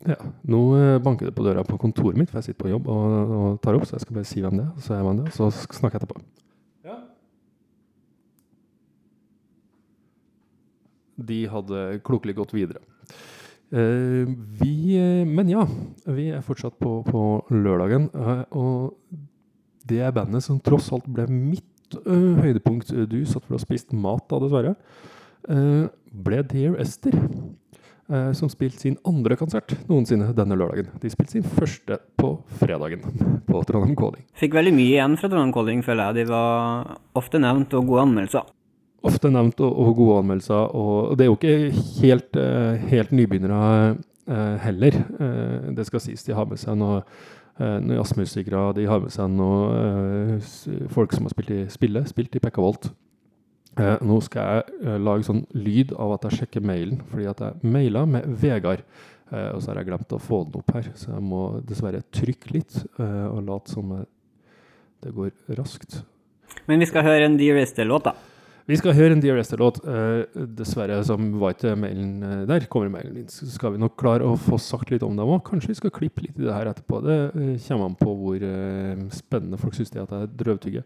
Ja. 0.07 0.15
Nå 0.47 0.59
eh, 0.77 0.97
banker 1.03 1.27
det 1.27 1.35
på 1.35 1.43
døra 1.43 1.63
på 1.67 1.77
kontoret 1.79 2.15
mitt, 2.15 2.29
for 2.31 2.39
jeg 2.39 2.49
sitter 2.49 2.63
på 2.63 2.69
jobb 2.71 2.85
og, 2.87 3.31
og 3.35 3.47
tar 3.63 3.75
opp, 3.75 3.83
så 3.87 3.97
jeg 3.97 4.05
skal 4.05 4.15
bare 4.15 4.29
si 4.29 4.43
hvem 4.43 4.55
det 4.55 4.63
er, 4.63 4.69
og 4.71 4.85
så 4.85 4.93
er 4.95 5.01
man 5.03 5.19
det, 5.19 5.25
og 5.27 5.35
så 5.35 5.49
snakker 5.75 5.99
jeg 5.99 6.05
etterpå. 6.05 6.21
De 11.19 11.39
hadde 11.51 11.81
klokelig 12.07 12.37
gått 12.37 12.53
videre. 12.55 12.79
Eh, 13.75 14.29
vi, 14.61 14.95
eh, 14.95 15.27
men 15.27 15.51
ja, 15.51 15.65
vi 16.07 16.29
er 16.31 16.45
fortsatt 16.45 16.79
på, 16.79 17.01
på 17.03 17.23
lørdagen, 17.51 18.07
eh, 18.15 18.45
og 18.55 18.95
det 19.89 19.99
er 20.05 20.15
bandet 20.15 20.45
som 20.45 20.61
tross 20.63 20.87
alt 20.95 21.09
ble 21.11 21.27
mitt 21.27 21.99
eh, 21.99 22.39
høydepunkt. 22.39 22.95
Du 23.11 23.19
satt 23.27 23.43
for 23.43 23.59
og 23.59 23.65
spiste 23.65 23.99
mat 23.99 24.23
da, 24.31 24.39
dessverre. 24.41 24.77
Eh, 25.47 25.87
ble 26.11 26.41
Dear 26.43 26.75
Esther, 26.81 27.15
eh, 28.09 28.31
som 28.33 28.49
spilte 28.51 28.81
sin 28.81 28.97
andre 29.07 29.37
konsert 29.39 29.71
noensinne 29.87 30.33
denne 30.35 30.57
lørdagen. 30.57 30.89
De 30.99 31.11
spilte 31.11 31.37
sin 31.37 31.45
første 31.45 31.99
på 32.19 32.33
fredagen 32.59 33.05
på 33.47 33.63
Trondheim 33.67 33.95
Calling. 33.99 34.25
Fikk 34.39 34.57
veldig 34.57 34.75
mye 34.75 34.97
igjen 34.97 35.17
fra 35.21 35.29
Trondheim 35.29 35.55
Calling, 35.55 35.83
føler 35.85 36.09
jeg. 36.09 36.19
De 36.19 36.33
var 36.33 36.95
ofte 37.19 37.41
nevnt 37.41 37.75
og 37.77 37.87
gode 37.87 38.05
anmeldelser. 38.07 38.53
Ofte 39.09 39.31
nevnt 39.31 39.61
og, 39.63 39.71
og 39.79 39.93
gode 39.95 40.21
anmeldelser, 40.25 40.73
og 40.75 41.15
det 41.15 41.23
er 41.23 41.29
jo 41.29 41.37
ikke 41.37 41.83
helt, 42.01 42.39
eh, 42.39 42.87
helt 42.91 43.15
nybegynnere 43.15 43.97
heller. 44.61 44.93
Det 45.73 45.81
skal 45.87 46.03
sies, 46.03 46.21
de 46.21 46.35
har 46.37 46.45
med 46.45 46.59
seg 46.61 46.75
noe 46.77 46.99
noen 47.57 47.95
jazzmusikere, 47.95 48.75
de 48.77 48.83
har 48.85 48.99
med 49.01 49.09
seg 49.09 49.31
noen 49.33 50.37
folk 50.93 51.15
som 51.15 51.25
har 51.25 51.33
spilt 51.33 51.49
i 51.55 51.63
spille, 51.73 52.03
spilt 52.05 52.37
i 52.37 52.41
Pekka 52.43 52.61
Volt. 52.61 52.91
Eh, 53.79 53.95
nå 54.03 54.17
skal 54.25 54.49
jeg 54.49 54.79
eh, 54.83 54.97
lage 54.99 55.27
sånn 55.27 55.45
lyd 55.55 55.93
av 55.95 56.17
at 56.17 56.27
jeg 56.27 56.41
sjekker 56.41 56.65
mailen, 56.65 56.99
fordi 57.11 57.27
at 57.31 57.43
jeg 57.45 57.71
maila 57.75 58.03
med 58.09 58.27
Vegard. 58.41 58.83
Eh, 59.31 59.51
og 59.53 59.61
så 59.61 59.71
har 59.71 59.79
jeg 59.79 59.91
glemt 59.91 60.15
å 60.15 60.21
få 60.21 60.41
den 60.47 60.59
opp 60.59 60.73
her, 60.75 60.89
så 60.99 61.13
jeg 61.13 61.23
må 61.23 61.43
dessverre 61.67 62.01
trykke 62.15 62.55
litt 62.55 62.81
eh, 62.99 63.27
og 63.29 63.45
late 63.47 63.71
som 63.71 63.93
det 63.99 65.13
går 65.15 65.31
raskt. 65.59 66.01
Men 66.67 66.81
vi 66.83 66.89
skal 66.89 67.05
høre 67.05 67.29
en 67.29 67.37
Dear 67.39 67.61
Esther-låt, 67.61 68.09
da. 68.09 68.15
Vi 68.69 68.77
skal 68.77 68.93
høre 68.93 69.15
en 69.15 69.21
Dear 69.23 69.39
Esther-låt. 69.41 69.79
Eh, 69.87 70.41
dessverre, 70.59 70.99
som 71.07 71.31
var 71.41 71.55
ikke 71.55 71.77
mailen 71.79 72.25
eh, 72.25 72.41
der, 72.49 72.67
kommer 72.69 72.91
mailen 72.93 73.15
din. 73.21 73.29
Så 73.31 73.47
skal 73.53 73.77
vi 73.77 73.81
nok 73.81 73.95
klare 74.01 74.27
å 74.27 74.35
få 74.37 74.59
sagt 74.61 74.91
litt 74.91 75.05
om 75.07 75.15
dem 75.17 75.31
òg. 75.37 75.39
Kanskje 75.47 75.71
vi 75.71 75.79
skal 75.79 75.93
klippe 75.95 76.25
litt 76.25 76.35
i 76.35 76.49
det 76.49 76.53
her 76.57 76.73
etterpå. 76.73 76.99
Det 77.05 77.17
kommer 77.69 77.87
an 77.87 77.97
på 78.01 78.17
hvor 78.19 78.45
spennende 79.15 79.61
folk 79.61 79.77
syns 79.77 79.95
det 79.95 80.03
er 80.03 80.09
at 80.09 80.17
jeg 80.17 80.35
drøvtygger. 80.43 80.85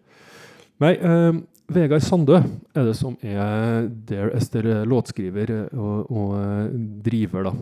Nei, 0.82 0.94
eh, 0.98 1.34
Vegard 1.74 2.04
Sandø 2.04 2.40
er 2.40 2.88
det 2.88 2.96
som 2.98 3.16
er 3.22 3.86
der 4.10 4.34
Ester 4.38 4.66
låtskriver 4.90 5.54
og, 5.72 6.10
og 6.12 6.34
eh, 6.40 6.74
driver, 7.06 7.50
da. 7.50 7.54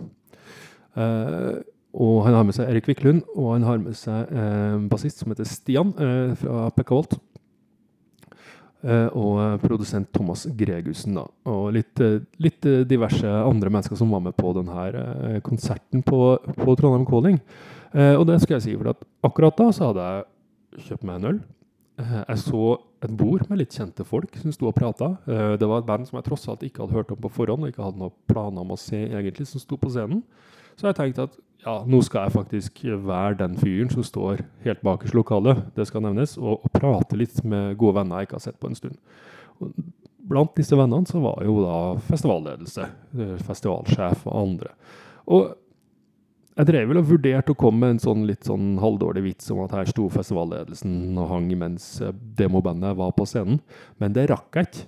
Eh, 1.02 1.60
og 1.92 2.22
han 2.26 2.38
har 2.38 2.46
med 2.48 2.56
seg 2.56 2.70
Erik 2.72 2.88
Viklund, 2.88 3.26
og 3.36 3.52
han 3.58 3.68
har 3.68 3.82
med 3.82 3.98
seg 4.00 4.32
eh, 4.32 4.78
en 4.78 4.88
bassist 4.92 5.22
som 5.22 5.34
heter 5.34 5.48
Stian 5.48 5.92
eh, 6.00 6.32
fra 6.40 6.70
Pekka 6.76 6.96
Volt. 6.96 7.18
Eh, 8.82 9.10
og 9.14 9.42
eh, 9.44 9.58
produsent 9.62 10.10
Thomas 10.16 10.48
Gregussen, 10.58 11.20
da. 11.20 11.28
Og 11.52 11.68
litt, 11.76 11.94
eh, 12.02 12.22
litt 12.42 12.66
eh, 12.66 12.82
diverse 12.88 13.28
andre 13.28 13.70
mennesker 13.70 14.00
som 14.00 14.14
var 14.16 14.24
med 14.26 14.38
på 14.40 14.56
denne 14.58 14.88
eh, 14.88 15.40
konserten 15.46 16.02
på, 16.08 16.24
på 16.58 16.78
Trondheim 16.80 17.06
Calling. 17.10 17.42
Eh, 17.92 18.16
og 18.16 18.26
det 18.32 18.40
skal 18.42 18.58
jeg 18.58 18.70
si, 18.70 18.78
for 18.80 18.96
at 18.96 19.04
akkurat 19.28 19.60
da 19.60 19.68
så 19.76 19.92
hadde 19.92 20.08
jeg 20.08 20.88
kjøpt 20.88 21.06
meg 21.06 21.20
en 21.20 21.34
øl. 21.34 21.42
Eh, 22.02 22.18
jeg 22.22 22.42
så 22.42 22.64
et 23.02 23.14
bord 23.18 23.46
med 23.50 23.62
litt 23.62 23.76
kjente 23.76 24.06
folk 24.08 24.36
som 24.42 24.54
sto 24.56 24.70
og 24.70 24.78
prata. 24.78 25.14
Eh, 25.30 25.54
det 25.62 25.70
var 25.70 25.82
et 25.82 25.90
band 25.90 26.08
som 26.08 26.18
jeg 26.20 26.28
tross 26.28 26.48
alt 26.52 26.66
ikke 26.66 26.84
hadde 26.84 26.98
hørt 26.98 27.14
om 27.14 27.22
på 27.22 27.32
forhånd, 27.34 27.66
og 27.66 27.72
ikke 27.72 27.86
hadde 27.86 28.02
noen 28.02 28.18
planer 28.30 28.66
om 28.66 28.74
å 28.74 28.80
se 28.80 29.04
egentlig, 29.10 29.48
som 29.50 29.64
sto 29.64 29.78
på 29.80 29.92
scenen. 29.94 30.24
Så 30.80 30.90
jeg 30.90 30.98
tenkte 30.98 31.28
at 31.30 31.40
ja, 31.62 31.76
nå 31.86 32.00
skal 32.06 32.26
jeg 32.26 32.34
faktisk 32.34 32.80
være 33.06 33.38
den 33.44 33.58
fyren 33.62 33.92
som 33.94 34.06
står 34.06 34.42
helt 34.66 34.82
bakerst 34.86 35.14
i 35.14 35.20
lokalet, 35.20 35.66
det 35.76 35.86
skal 35.90 36.02
nevnes, 36.08 36.34
og, 36.42 36.64
og 36.64 36.72
prate 36.74 37.20
litt 37.20 37.44
med 37.46 37.76
gode 37.78 38.00
venner 38.00 38.22
jeg 38.22 38.30
ikke 38.30 38.40
har 38.40 38.46
sett 38.48 38.62
på 38.62 38.72
en 38.72 38.80
stund. 38.80 38.98
Og 39.62 39.76
blant 40.32 40.56
disse 40.58 40.78
vennene 40.78 41.10
så 41.10 41.22
var 41.22 41.44
jo 41.46 41.60
da 41.62 41.78
festivalledelse, 42.08 42.88
eh, 43.20 43.36
festivalsjef 43.46 44.26
og 44.26 44.40
andre. 44.42 44.74
Og 45.32 45.52
jeg 46.58 46.68
drev 46.68 46.90
vel 46.90 47.00
og 47.00 47.08
vurderte 47.08 47.54
å 47.54 47.58
komme 47.58 47.86
med 47.86 47.96
en 47.96 48.02
sånn 48.04 48.26
litt 48.28 48.48
sånn 48.48 48.74
halvdårlig 48.82 49.24
vits 49.30 49.52
om 49.54 49.62
at 49.64 49.76
her 49.76 49.90
sto 49.90 50.10
festivalledelsen 50.12 51.16
og 51.16 51.30
hang 51.32 51.48
mens 51.60 51.86
demobandet 52.38 52.98
var 53.00 53.14
på 53.16 53.28
scenen, 53.30 53.62
men 54.02 54.16
det 54.16 54.28
rakk 54.34 54.60
jeg 54.60 54.70
ikke. 54.70 54.88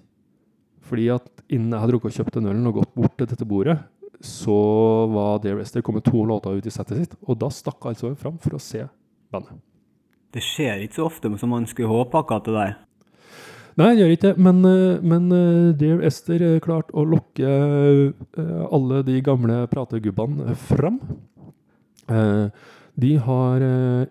Fordi 0.84 1.10
at 1.16 1.30
innen 1.48 1.72
jeg 1.72 1.80
hadde 1.80 1.96
rukket 1.96 2.12
å 2.12 2.18
kjøpt 2.20 2.38
den 2.38 2.50
ølen 2.52 2.70
og 2.70 2.82
gått 2.82 2.96
bort 2.98 3.16
til 3.18 3.30
dette 3.32 3.48
bordet, 3.48 3.78
så 4.24 4.56
var 5.12 5.42
Dear 5.44 5.60
Esther 5.64 5.84
kommet 5.84 6.06
to 6.08 6.24
låter 6.28 6.56
ut 6.56 6.68
i 6.68 6.72
settet 6.72 7.00
sitt, 7.00 7.16
og 7.28 7.40
da 7.40 7.50
stakk 7.52 7.88
altså 7.92 8.12
hun 8.12 8.20
fram 8.20 8.40
for 8.44 8.56
å 8.56 8.62
se 8.62 8.86
bandet. 9.34 9.60
Det 10.34 10.42
skjer 10.42 10.84
ikke 10.84 10.98
så 10.98 11.08
ofte 11.10 11.32
som 11.38 11.52
man 11.54 11.68
skulle 11.70 11.92
håpe 11.92 12.20
akkurat 12.20 12.48
det 12.48 12.56
der. 12.56 12.74
Nei, 13.74 13.90
det 13.96 14.04
gjør 14.04 14.12
ikke 14.14 14.30
det, 14.30 14.44
men, 14.46 14.60
eh, 14.70 15.02
men 15.02 15.30
eh, 15.34 15.76
Dear 15.78 16.02
Esther 16.06 16.44
eh, 16.46 16.60
klarte 16.62 16.94
å 16.94 17.06
lokke 17.10 17.54
alle 18.70 19.02
de 19.08 19.18
gamle 19.26 19.64
prategubbene 19.72 20.54
fram. 20.70 21.00
Eh, 22.10 22.48
de 22.96 23.12
har 23.18 23.62
eh, 23.62 24.08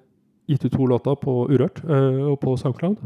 gitt 0.51 0.65
ut 0.65 0.73
to 0.73 0.87
låter 0.87 1.19
på 1.19 1.47
Urørt 1.51 1.83
eh, 1.85 2.23
og 2.31 2.41
på 2.41 2.57
SoundCloud. 2.57 3.03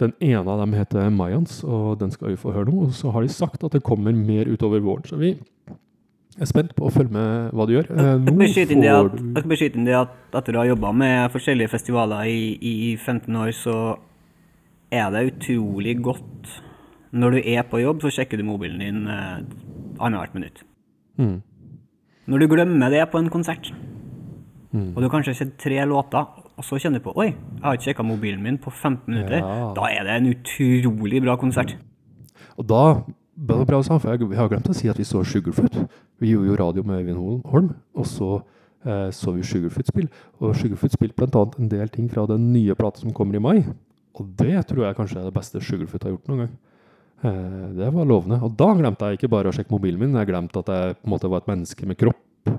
Den 0.00 0.12
ene 0.20 0.44
av 0.44 0.60
dem 0.60 0.74
heter 0.76 1.08
Mayans, 1.10 1.62
og 1.64 1.96
den 2.00 2.12
skal 2.12 2.34
vi 2.34 2.40
få 2.40 2.52
høre 2.52 2.68
nå. 2.68 2.88
Og 2.88 2.96
så 2.96 3.12
har 3.14 3.24
de 3.24 3.32
sagt 3.32 3.64
at 3.64 3.72
det 3.72 3.84
kommer 3.84 4.12
mer 4.12 4.48
utover 4.48 4.82
våren, 4.84 5.06
så 5.08 5.16
vi 5.20 5.32
er 6.36 6.48
spent 6.48 6.74
på 6.76 6.84
å 6.84 6.92
følge 6.92 7.16
med 7.16 7.54
hva 7.56 7.64
de 7.64 7.78
gjør. 7.78 7.88
Nå 8.20 8.34
du 8.36 8.42
jeg 8.44 9.40
skal 9.40 9.48
bare 9.48 9.60
skyte 9.62 9.80
inn 9.80 9.88
det 9.88 9.96
at 9.96 10.36
etter 10.36 10.58
å 10.58 10.60
ha 10.64 10.68
jobba 10.68 10.92
med 10.92 11.32
forskjellige 11.32 11.72
festivaler 11.72 12.28
i, 12.28 12.42
i, 12.60 12.74
i 12.90 12.96
15 12.98 13.40
år, 13.40 13.54
så 13.56 13.76
er 14.92 15.08
det 15.14 15.26
utrolig 15.32 15.96
godt 16.04 16.60
Når 17.16 17.30
du 17.32 17.38
er 17.48 17.64
på 17.64 17.80
jobb, 17.80 18.02
så 18.04 18.10
sjekker 18.12 18.36
du 18.36 18.44
mobilen 18.44 18.82
din 18.82 19.06
eh, 19.08 19.38
annethvert 19.96 20.34
minutt. 20.36 20.64
mm. 21.16 21.38
Når 22.26 22.42
du 22.42 22.48
glemmer 22.50 22.90
det 22.90 23.04
på 23.12 23.18
en 23.22 23.30
konsert, 23.30 23.72
Mm. 24.76 24.92
og 24.96 25.02
du 25.02 25.08
kanskje 25.08 25.32
har 25.32 25.38
sett 25.38 25.52
tre 25.62 25.78
låter, 25.86 26.26
og 26.56 26.64
så 26.64 26.76
kjenner 26.80 27.00
du 27.00 27.04
på 27.06 27.14
Oi, 27.16 27.28
jeg 27.30 27.62
har 27.62 27.76
ikke 27.76 27.86
sjekka 27.86 28.04
mobilen 28.04 28.42
min 28.42 28.58
på 28.58 28.70
15 28.70 29.06
minutter. 29.06 29.38
Ja. 29.38 29.72
Da 29.76 29.86
er 29.88 30.04
det 30.04 30.16
en 30.16 30.26
utrolig 30.34 31.22
bra 31.22 31.36
konsert. 31.40 31.76
Og 32.58 32.66
da 32.66 32.82
bra, 33.36 33.64
bra 33.64 33.80
for 33.82 34.10
jeg, 34.10 34.28
Vi 34.28 34.36
har 34.36 34.48
glemt 34.48 34.68
å 34.68 34.74
si 34.74 34.88
at 34.88 34.98
vi 34.98 35.04
så 35.04 35.22
Sugarfoot. 35.24 35.88
Vi 36.20 36.32
gjorde 36.32 36.48
jo 36.48 36.56
radio 36.56 36.82
med 36.82 37.00
Øyvind 37.04 37.44
Holm, 37.46 37.74
og 37.94 38.04
så 38.06 38.42
eh, 38.84 39.10
så 39.10 39.32
vi 39.32 39.42
Sugarfoot 39.42 39.86
spill. 39.86 40.08
Og 40.40 40.56
Sugarfoot 40.56 40.92
spilte 40.92 41.16
bl.a. 41.16 41.44
en 41.58 41.68
del 41.68 41.88
ting 41.88 42.08
fra 42.10 42.26
den 42.26 42.52
nye 42.52 42.74
plata 42.74 43.00
som 43.00 43.12
kommer 43.12 43.36
i 43.36 43.38
mai. 43.38 43.64
Og 44.16 44.36
det 44.36 44.66
tror 44.66 44.86
jeg 44.86 44.96
kanskje 44.96 45.20
er 45.20 45.24
det 45.30 45.34
beste 45.34 45.60
Sugarfoot 45.60 46.02
har 46.02 46.10
gjort 46.16 46.28
noen 46.28 46.38
gang. 46.38 46.54
Eh, 47.24 47.68
det 47.78 47.90
var 47.94 48.08
lovende. 48.08 48.38
Og 48.44 48.52
da 48.58 48.68
glemte 48.76 49.08
jeg 49.08 49.20
ikke 49.20 49.32
bare 49.32 49.50
å 49.50 49.56
sjekke 49.56 49.72
mobilen 49.72 50.00
min, 50.02 50.16
jeg 50.18 50.28
glemte 50.28 50.60
at 50.60 50.72
jeg 50.72 50.96
på 50.98 51.08
en 51.08 51.14
måte 51.14 51.30
var 51.32 51.42
et 51.42 51.50
menneske 51.52 51.88
med 51.88 51.98
kropp 52.00 52.50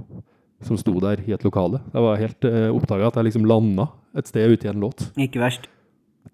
som 0.66 0.80
sto 0.80 0.96
der 1.04 1.22
i 1.28 1.36
et 1.36 1.44
lokale. 1.46 1.84
Jeg 1.94 2.06
var 2.08 2.22
helt 2.22 2.48
eh, 2.50 2.70
oppdaga 2.74 3.12
at 3.12 3.20
jeg 3.20 3.30
liksom 3.30 3.46
landa 3.50 3.92
et 4.18 4.30
sted 4.30 4.50
ute 4.50 4.66
i 4.66 4.72
en 4.72 4.82
låt. 4.82 5.06
Ikke 5.22 5.44
verst. 5.44 5.70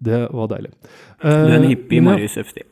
Det 0.04 0.24
var 0.32 0.48
deilig. 0.50 0.72
Du 1.20 1.28
er 1.28 1.58
en 1.58 1.64
Eh, 1.64 1.70
hippie, 1.74 2.00
uh. 2.00 2.04
Marius 2.08 2.38
Øfsti. 2.40 2.64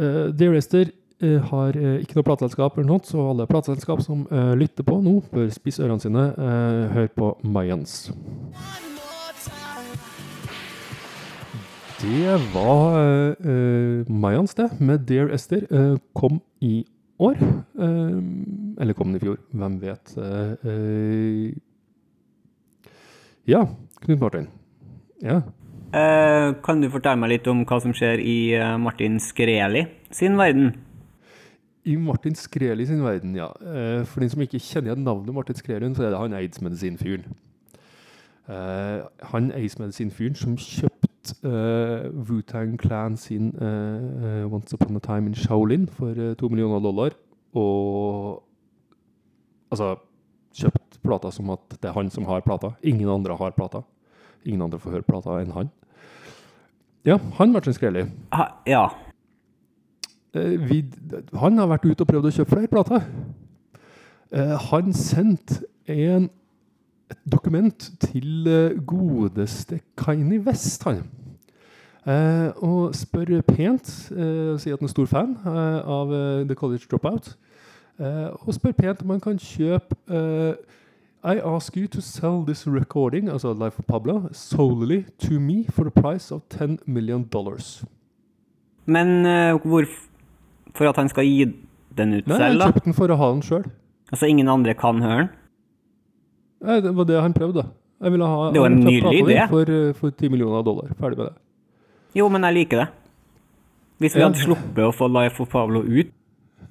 Uh, 0.00 0.32
Dear 0.32 0.56
Esther 0.56 0.88
uh, 1.22 1.38
har 1.52 1.76
ikke 2.00 2.16
noe 2.16 2.26
plateselskap 2.26 2.78
eller 2.78 2.88
noe, 2.88 3.04
så 3.06 3.28
alle 3.30 3.46
plateselskap 3.46 4.00
som 4.02 4.24
lytter 4.58 4.86
på 4.88 4.96
nå, 5.04 5.20
bør 5.30 5.52
spisse 5.54 5.84
ørene 5.84 6.02
sine. 6.02 6.24
Uh, 6.40 6.88
hør 6.96 7.12
på 7.14 7.34
Mayans. 7.44 8.08
Det 12.02 12.34
var 12.54 12.96
uh, 13.46 14.10
Mayans, 14.10 14.54
det, 14.54 14.80
med 14.80 15.06
Dear 15.06 15.30
Esther. 15.30 15.66
Uh, 15.70 15.98
kom 16.14 16.40
i 16.60 16.84
år. 17.18 17.38
Uh, 17.78 18.18
eller 18.82 18.92
kom 18.92 19.12
den 19.12 19.16
i 19.16 19.22
fjor? 19.22 19.38
Hvem 19.52 19.80
vet? 19.82 20.14
Eh, 20.18 20.52
eh, 20.70 21.52
ja, 23.46 23.66
Knut 24.02 24.20
Martin. 24.20 24.48
Ja. 25.22 25.42
Eh, 25.92 26.54
kan 26.64 26.80
du 26.80 26.88
fortelle 26.90 27.20
meg 27.20 27.34
litt 27.36 27.50
om 27.52 27.64
hva 27.68 27.78
som 27.84 27.94
skjer 27.94 28.18
i 28.18 28.54
eh, 28.56 28.76
Martin 28.80 29.20
Skreli 29.20 29.84
sin 30.10 30.38
verden? 30.40 30.72
I 31.84 31.96
Martin 31.98 32.34
Skreli 32.38 32.86
sin 32.86 33.02
verden, 33.04 33.36
ja. 33.36 33.50
Eh, 33.60 34.02
for 34.08 34.24
den 34.24 34.30
som 34.32 34.42
ikke 34.42 34.62
kjenner 34.62 34.98
navnet 34.98 35.34
Martin 35.34 35.58
Skrelund, 35.58 35.98
så 35.98 36.06
er 36.06 36.14
det 36.14 36.22
han 36.22 36.38
aids-medisinfyren. 36.38 37.36
Eh, 38.48 38.98
han 39.34 39.52
aids-medisinfyren 39.58 40.38
som 40.38 40.56
kjøpte 40.56 40.91
eh, 41.44 42.08
Wu-Tang 42.10 42.76
Clan 42.80 43.16
sin 43.16 43.52
eh, 43.54 44.44
Once 44.50 44.74
Upon 44.74 44.96
a 44.96 45.00
Time 45.00 45.30
in 45.30 45.34
Shaolin 45.38 45.86
for 45.88 46.14
to 46.14 46.34
to 46.34 46.48
millioner 46.48 46.80
dollar, 46.82 47.14
og 47.54 48.42
altså 49.70 49.94
kjøpt 50.52 50.98
plata 51.02 51.30
som 51.32 51.50
at 51.54 51.78
det 51.78 51.90
er 51.90 51.96
han 51.96 52.10
som 52.10 52.26
har 52.28 52.44
plata. 52.44 52.74
Ingen 52.82 53.08
andre 53.08 53.36
har 53.36 53.54
plata. 53.56 53.82
Ingen 54.44 54.62
andre 54.62 54.78
får 54.82 54.98
høre 54.98 55.06
plata 55.06 55.38
enn 55.40 55.54
han. 55.54 55.70
Ja, 57.06 57.18
han 57.38 57.54
ble 57.54 58.06
Ha, 58.32 58.44
ja. 58.66 58.84
Vi, 60.32 60.78
han 61.34 61.58
har 61.58 61.68
vært 61.68 61.86
ute 61.86 62.04
og 62.04 62.08
prøvd 62.08 62.28
å 62.28 62.34
kjøpe 62.36 62.54
flere 62.54 62.70
plater. 62.70 63.02
Han 64.70 64.92
sendte 64.96 65.64
en, 65.90 66.30
et 67.12 67.20
dokument 67.30 67.86
til 68.02 68.48
eh, 68.48 68.78
godeste 68.88 69.80
Kaini 69.98 70.38
West, 70.42 70.84
han. 70.88 71.02
Eh, 72.02 72.50
og 72.64 72.94
spør 72.98 73.40
pent, 73.46 73.88
eh, 74.10 74.56
sier 74.58 74.74
at 74.74 74.80
han 74.82 74.88
er 74.88 74.92
stor 74.92 75.06
fan 75.06 75.36
eh, 75.46 75.80
av 75.86 76.10
eh, 76.10 76.44
The 76.48 76.56
College 76.58 76.88
Dropout, 76.90 77.36
eh, 78.00 78.30
og 78.42 78.54
spør 78.56 78.74
pent 78.80 79.04
om 79.04 79.12
han 79.14 79.22
kan 79.22 79.38
kjøpe 79.38 79.98
eh, 80.10 80.54
I 81.22 81.38
ask 81.38 81.76
you 81.78 81.86
to 81.86 82.00
sell 82.02 82.42
this 82.44 82.66
recording, 82.66 83.28
altså 83.30 83.52
Life 83.54 83.78
of 83.78 83.86
Pablo, 83.86 84.28
solely 84.32 85.04
to 85.22 85.38
me 85.38 85.64
for 85.70 85.84
the 85.86 85.94
price 85.94 86.34
of 86.34 86.42
10 86.50 86.78
million 86.86 87.22
dollars. 87.22 87.84
Men 88.86 89.26
eh, 89.26 89.54
hvor 89.62 89.86
For 90.74 90.88
at 90.88 90.96
han 90.96 91.08
skal 91.08 91.24
gi 91.28 91.44
den 91.96 92.14
ut 92.16 92.26
Nei, 92.26 92.36
selv, 92.36 92.42
jeg 92.42 92.50
han 92.50 92.72
kjøpte 92.72 92.84
den 92.88 92.94
for 92.96 93.12
å 93.12 93.16
ha 93.20 93.26
den 93.34 93.42
sjøl. 93.46 93.64
Altså 94.10 94.26
ingen 94.26 94.48
andre 94.48 94.74
kan 94.74 95.02
høre 95.04 95.18
den? 95.20 95.28
Nei, 96.62 96.80
det 96.84 96.92
var 96.94 97.04
det 97.08 97.20
han 97.20 97.32
prøvde. 97.34 97.62
da. 97.62 97.68
Jeg 98.02 98.12
ville 98.16 98.26
ha 98.26 98.50
Det 98.52 98.60
var 98.62 98.70
en 98.70 98.80
nydelig 98.84 99.20
idé. 99.22 99.36
For, 99.50 99.70
for 99.98 100.10
10 100.10 100.28
millioner 100.30 100.62
dollar. 100.66 100.90
Ferdig 100.98 101.18
med 101.18 101.26
det. 101.30 101.34
Jo, 102.18 102.28
men 102.28 102.42
jeg 102.48 102.54
liker 102.54 102.82
det. 102.82 102.88
Hvis 104.02 104.14
vi 104.16 104.20
Ja. 104.20 104.28
hadde 104.28 104.42
sluppet 104.42 104.82
å 104.86 104.92
få 104.94 105.06
Life 105.12 105.40
of 105.42 105.48
Pablo 105.50 105.82
ut, 105.82 106.10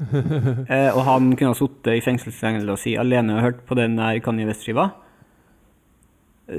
eh, 0.69 0.89
og 0.95 1.03
han 1.05 1.36
kunne 1.36 1.51
ha 1.53 1.57
sittet 1.57 1.93
i 1.98 2.01
fengselscellen 2.03 2.67
og 2.74 2.79
si 2.81 2.95
alene 2.98 3.36
og 3.38 3.41
hørt 3.45 3.60
på 3.69 3.75
den 3.77 3.95
der 4.00 4.19
Kanye 4.19 4.48
West-skiva, 4.50 4.89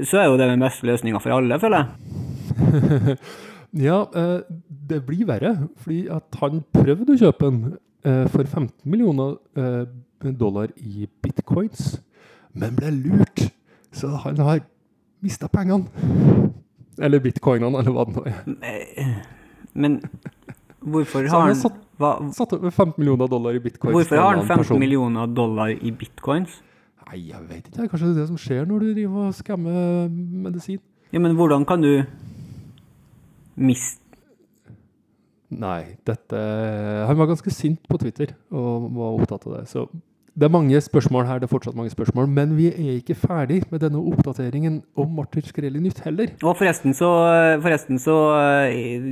så 0.03 0.17
er 0.21 0.25
jo 0.31 0.37
det 0.39 0.47
den 0.49 0.63
beste 0.63 0.87
løsninga 0.87 1.19
for 1.21 1.35
alle, 1.35 1.59
føler 1.61 1.83
jeg. 1.83 3.17
Ja, 3.73 4.03
eh, 4.13 4.41
det 4.89 4.99
blir 5.07 5.25
verre. 5.25 5.55
Fordi 5.81 6.03
at 6.13 6.35
han 6.41 6.59
prøvde 6.73 7.15
å 7.15 7.17
kjøpe 7.17 7.47
den 7.49 7.61
eh, 8.05 8.27
for 8.29 8.43
15 8.45 8.69
millioner 8.85 9.37
dollar 10.37 10.69
i 10.77 11.07
bitcoins, 11.21 11.95
men 12.53 12.75
ble 12.77 12.91
lurt. 12.91 13.47
Så 13.93 14.09
han 14.23 14.37
har 14.41 14.61
mista 15.23 15.47
pengene. 15.47 15.85
Eller 17.01 17.19
bitcoinene, 17.23 17.79
eller 17.79 17.91
hva 17.95 18.03
det 18.05 18.15
nå 18.15 18.23
er. 18.27 19.13
Men 19.73 19.99
hvorfor 20.83 21.25
har 21.29 21.47
han 21.47 21.55
satt- 21.57 21.79
hva, 21.97 22.11
Satt 22.33 22.53
over 22.53 22.69
15 22.71 22.95
millioner 22.97 23.27
dollar 23.29 23.53
i 23.55 23.59
bitcoins. 23.61 23.93
Hvorfor 23.95 24.17
har 24.21 24.35
han 24.35 24.45
15 24.45 24.57
person. 24.57 24.79
millioner 24.81 25.27
dollar 25.27 25.69
i 25.73 25.91
bitcoins? 25.91 26.59
Nei, 27.07 27.19
jeg 27.29 27.41
vet 27.49 27.67
ikke. 27.69 27.87
Kanskje 27.89 28.07
det 28.09 28.15
er 28.15 28.19
det 28.21 28.27
som 28.27 28.37
skjer 28.41 28.65
når 28.69 28.79
du 28.79 28.93
driver 28.93 29.27
og 29.27 29.33
skammer 29.37 30.09
medisin. 30.09 30.79
Ja, 31.13 31.19
men 31.19 31.35
hvordan 31.37 31.65
kan 31.69 31.81
du 31.81 32.03
miste 33.57 33.99
Nei, 35.53 35.95
dette 36.03 36.39
Han 37.05 37.17
var 37.19 37.27
ganske 37.29 37.51
sint 37.53 37.83
på 37.87 37.99
Twitter 38.01 38.31
og 38.51 38.87
var 38.95 39.19
opptatt 39.19 39.45
av 39.45 39.59
det. 39.59 39.67
Så 39.69 39.83
det 40.33 40.47
er 40.47 40.49
mange 40.49 40.79
spørsmål 40.81 41.27
her, 41.29 41.37
det 41.41 41.45
er 41.45 41.51
fortsatt 41.51 41.75
mange 41.77 41.91
spørsmål, 41.93 42.25
men 42.27 42.55
vi 42.57 42.71
er 42.71 42.95
ikke 42.97 43.13
ferdig 43.15 43.59
med 43.69 43.83
denne 43.83 43.99
oppdateringen 44.01 44.79
om 44.97 45.11
Martin 45.13 45.45
Skreli 45.45 45.77
nytt 45.81 46.01
heller. 46.07 46.31
Og 46.41 46.57
forresten 46.57 46.95
så, 46.97 47.09
forresten 47.61 48.01
så 48.01 48.15
eh, 48.39 49.05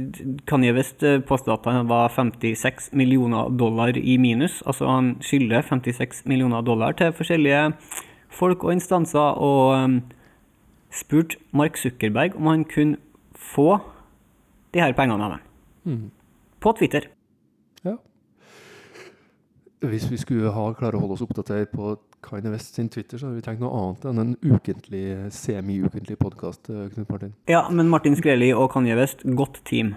kan 0.49 0.65
jeg 0.65 0.75
visst 0.79 1.05
eh, 1.05 1.19
påstå 1.21 1.53
at 1.53 1.69
han 1.69 1.91
var 1.91 2.09
56 2.15 2.89
millioner 2.97 3.53
dollar 3.53 3.93
i 4.01 4.17
minus. 4.17 4.63
Altså 4.65 4.89
han 4.89 5.13
skylder 5.21 5.61
56 5.69 6.25
millioner 6.25 6.65
dollar 6.65 6.97
til 6.97 7.13
forskjellige 7.13 7.69
folk 8.33 8.65
og 8.65 8.73
instanser, 8.79 9.37
og 9.37 10.01
spurte 10.89 11.37
Mark 11.53 11.77
Zuckerberg 11.77 12.33
om 12.35 12.49
han 12.49 12.65
kunne 12.65 12.97
få 13.37 13.77
de 14.73 14.81
her 14.81 14.97
pengene 14.97 15.21
av 15.21 15.37
ham. 15.37 16.09
På 16.61 16.73
Twitter. 16.77 17.11
Hvis 19.81 20.03
vi 20.11 20.17
skulle 20.21 20.51
ha, 20.53 20.63
klare 20.77 20.97
å 20.97 21.01
holde 21.01 21.15
oss 21.15 21.23
oppdatert 21.25 21.71
på 21.73 21.95
Kanye 22.21 22.51
West 22.53 22.75
sin 22.77 22.89
Twitter, 22.93 23.17
så 23.17 23.27
hadde 23.27 23.39
vi 23.39 23.45
trengt 23.47 23.63
noe 23.63 23.73
annet 23.79 24.03
enn 24.11 24.21
en 24.21 24.35
ukentlig, 24.45 25.05
semi-ukentlig 25.33 26.19
podkast, 26.21 26.69
Martin. 27.09 27.33
Ja, 27.49 27.63
men 27.73 27.89
Martin 27.89 28.13
Skreli 28.19 28.51
og 28.53 28.69
Kanye 28.75 28.99
West, 28.99 29.25
godt 29.25 29.63
team. 29.65 29.95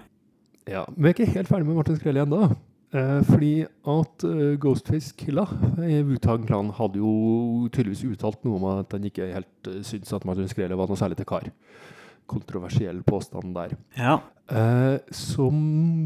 Ja, 0.64 0.86
Vi 0.96 1.10
er 1.10 1.12
ikke 1.12 1.28
helt 1.34 1.50
ferdig 1.50 1.68
med 1.68 1.76
Martin 1.76 1.98
Skrelli 2.00 2.22
ennå. 2.24 2.48
Eh, 2.94 3.20
fordi 3.26 3.52
at 3.90 4.24
eh, 4.24 4.56
Ghostface 4.62 5.12
Killa 5.18 5.44
i 5.82 5.98
Wutang-klanen 6.06 6.72
hadde 6.78 7.00
jo 7.02 7.66
tydeligvis 7.74 8.04
uttalt 8.06 8.44
noe 8.46 8.60
om 8.60 8.68
at 8.70 8.94
han 8.94 9.08
ikke 9.08 9.32
helt 9.34 9.68
uh, 9.68 9.80
syntes 9.82 10.14
at 10.14 10.24
Martin 10.28 10.48
Skrelli 10.48 10.78
var 10.78 10.88
noe 10.88 11.00
særlig 11.00 11.18
til 11.18 11.28
kar. 11.28 11.48
Kontroversiell 12.30 13.02
påstand 13.04 13.52
der. 13.56 13.74
Ja. 13.98 14.20
Eh, 14.46 15.00
som 15.12 15.58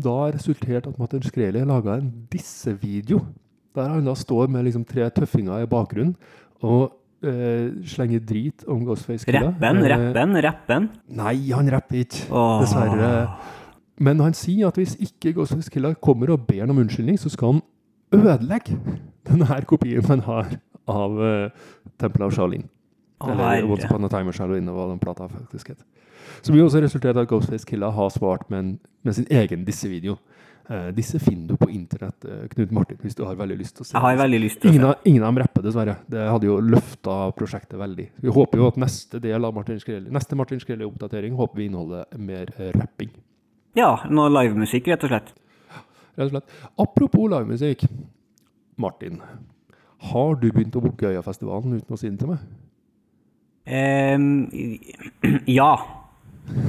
da 0.02 0.32
resulterte 0.32 0.90
at 0.90 0.98
Martin 0.98 1.22
Skrelli 1.22 1.62
laga 1.68 1.98
en 2.00 2.08
dissevideo 2.32 3.20
Der 3.76 3.88
han 3.92 4.06
da 4.08 4.14
står 4.16 4.48
med 4.50 4.64
liksom 4.64 4.84
tre 4.88 5.08
tøffinger 5.10 5.62
i 5.62 5.68
bakgrunnen 5.70 6.14
og 6.66 6.94
eh, 7.22 7.68
slenger 7.86 8.22
drit 8.26 8.64
om 8.66 8.84
Ghostface 8.86 9.26
Killa. 9.26 9.52
Rappen, 9.52 9.82
Eh, 9.84 9.90
rappen, 9.92 10.36
rappen. 10.44 10.88
Nei, 11.08 11.50
han 11.52 11.70
rapper 11.72 12.00
ikke, 12.02 12.24
oh. 12.32 12.60
dessverre. 12.62 13.10
Men 13.98 14.20
han 14.20 14.34
sier 14.34 14.68
at 14.68 14.78
hvis 14.78 14.96
ikke 15.02 15.34
Ghostface 15.36 15.70
Killa 15.70 15.92
kommer 15.94 16.32
og 16.34 16.46
ber 16.46 16.64
han 16.64 16.70
om 16.70 16.78
unnskyldning, 16.78 17.18
så 17.18 17.30
skal 17.30 17.58
han 17.58 17.62
ødelegge 18.14 18.78
denne 19.28 19.60
kopien 19.66 20.04
han 20.08 20.24
har 20.24 20.58
av 20.88 21.18
uh, 21.20 21.50
Temple 22.00 22.24
of 22.24 22.34
Shaolin. 22.34 22.64
Å, 23.20 23.30
Eller 23.32 23.66
Once. 23.66 23.84
Upon 23.84 24.06
a 24.06 24.08
Time 24.08 24.32
Shaolin, 24.32 24.70
hva 24.72 24.88
den 24.88 25.00
plata 25.02 25.28
faktisk 25.28 25.74
het. 25.74 25.82
Som 26.42 26.56
jo 26.56 26.68
også 26.68 26.80
resulterte 26.80 27.18
i 27.18 27.26
at 27.26 27.30
Ghostface 27.30 27.66
Killa 27.66 27.90
har 27.90 28.10
svart 28.14 28.46
med, 28.50 28.58
en, 28.58 28.74
med 29.02 29.18
sin 29.18 29.26
egen 29.30 29.66
disse-video. 29.66 30.14
Eh, 30.14 30.47
disse 30.92 31.16
finner 31.22 31.48
du 31.48 31.56
på 31.56 31.70
internett, 31.72 32.24
eh, 32.28 32.42
Knut 32.52 32.70
Martin, 32.76 32.98
hvis 33.00 33.14
du 33.16 33.22
har 33.24 33.36
veldig 33.40 33.56
lyst 33.56 33.76
til 33.78 33.84
å 33.84 33.86
se. 33.88 33.94
Jeg 33.96 34.02
har 34.04 34.18
veldig 34.20 34.40
lyst 34.42 34.60
til 34.60 34.68
å 34.68 34.72
Ingen 34.74 34.82
se. 34.84 34.88
av, 34.90 35.06
ingen 35.08 35.22
av 35.22 35.30
dem 35.32 35.38
rapper, 35.42 35.62
dessverre. 35.64 35.94
Det 36.12 36.26
hadde 36.28 36.46
jo 36.50 36.58
løfta 36.60 37.14
prosjektet 37.38 37.78
veldig. 37.80 38.08
Vi 38.20 38.34
håper 38.36 38.58
jo 38.60 38.66
at 38.68 38.76
neste 38.76 39.20
del 39.24 39.44
av 39.48 39.54
Martin 39.56 39.80
Skrelli, 39.80 40.10
neste 40.12 40.36
Martin 40.36 40.60
Skrelli-oppdatering 40.60 41.34
håper 41.38 41.56
vi 41.62 41.66
inneholder 41.70 42.04
mer 42.18 42.52
eh, 42.58 42.72
rapping. 42.76 43.10
Ja, 43.78 43.94
noe 44.10 44.28
livemusikk, 44.28 44.88
rett 44.92 45.04
og 45.08 45.12
slett. 45.14 45.32
Rett 46.18 46.26
og 46.26 46.30
slett. 46.36 46.56
Apropos 46.78 47.28
livemusikk. 47.32 47.86
Martin, 48.76 49.20
har 50.12 50.34
du 50.36 50.50
begynt 50.52 50.76
å 50.76 50.82
booke 50.84 51.08
Øyafestivalen 51.10 51.78
uten 51.80 51.94
å 51.94 51.98
si 51.98 52.10
det 52.10 52.18
til 52.20 52.28
meg? 52.34 52.44
Um, 53.68 54.48
ja. 55.58 55.72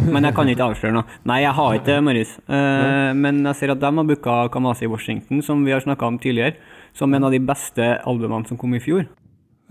Men 0.10 0.28
jeg 0.28 0.36
kan 0.38 0.50
ikke 0.52 0.68
avsløre 0.72 0.96
noe. 0.96 1.20
Nei, 1.30 1.42
jeg 1.44 1.56
har 1.58 1.78
ikke 1.78 1.90
det, 1.90 1.98
Marius. 2.06 2.34
Uh, 2.50 3.12
men 3.18 3.44
jeg 3.52 3.60
ser 3.60 3.74
at 3.74 3.82
de 3.82 3.92
har 4.00 4.10
booka 4.12 4.36
Kamasi 4.54 4.90
Washington, 4.90 5.44
som 5.46 5.64
vi 5.66 5.76
har 5.76 5.84
snakka 5.86 6.10
om 6.10 6.20
tidligere, 6.22 6.58
som 6.98 7.14
en 7.14 7.28
av 7.28 7.36
de 7.36 7.42
beste 7.44 7.92
albumene 8.10 8.50
som 8.50 8.60
kom 8.60 8.76
i 8.76 8.84
fjor. 8.84 9.06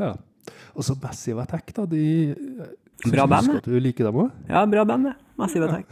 Ja. 0.00 0.14
Og 0.78 0.86
så 0.86 0.96
Massive 1.02 1.42
Attack, 1.42 1.74
da. 1.76 1.86
De, 1.90 2.04
Bra 3.06 3.26
band, 3.30 3.58
det. 3.58 3.64
du 3.66 3.78
liker 3.82 4.08
dem 4.08 4.24
òg. 4.24 4.32
Ja, 4.50 4.64
bra 4.66 4.84
band, 4.88 5.10
det. 5.10 5.14
Massive 5.38 5.68
Attack. 5.68 5.86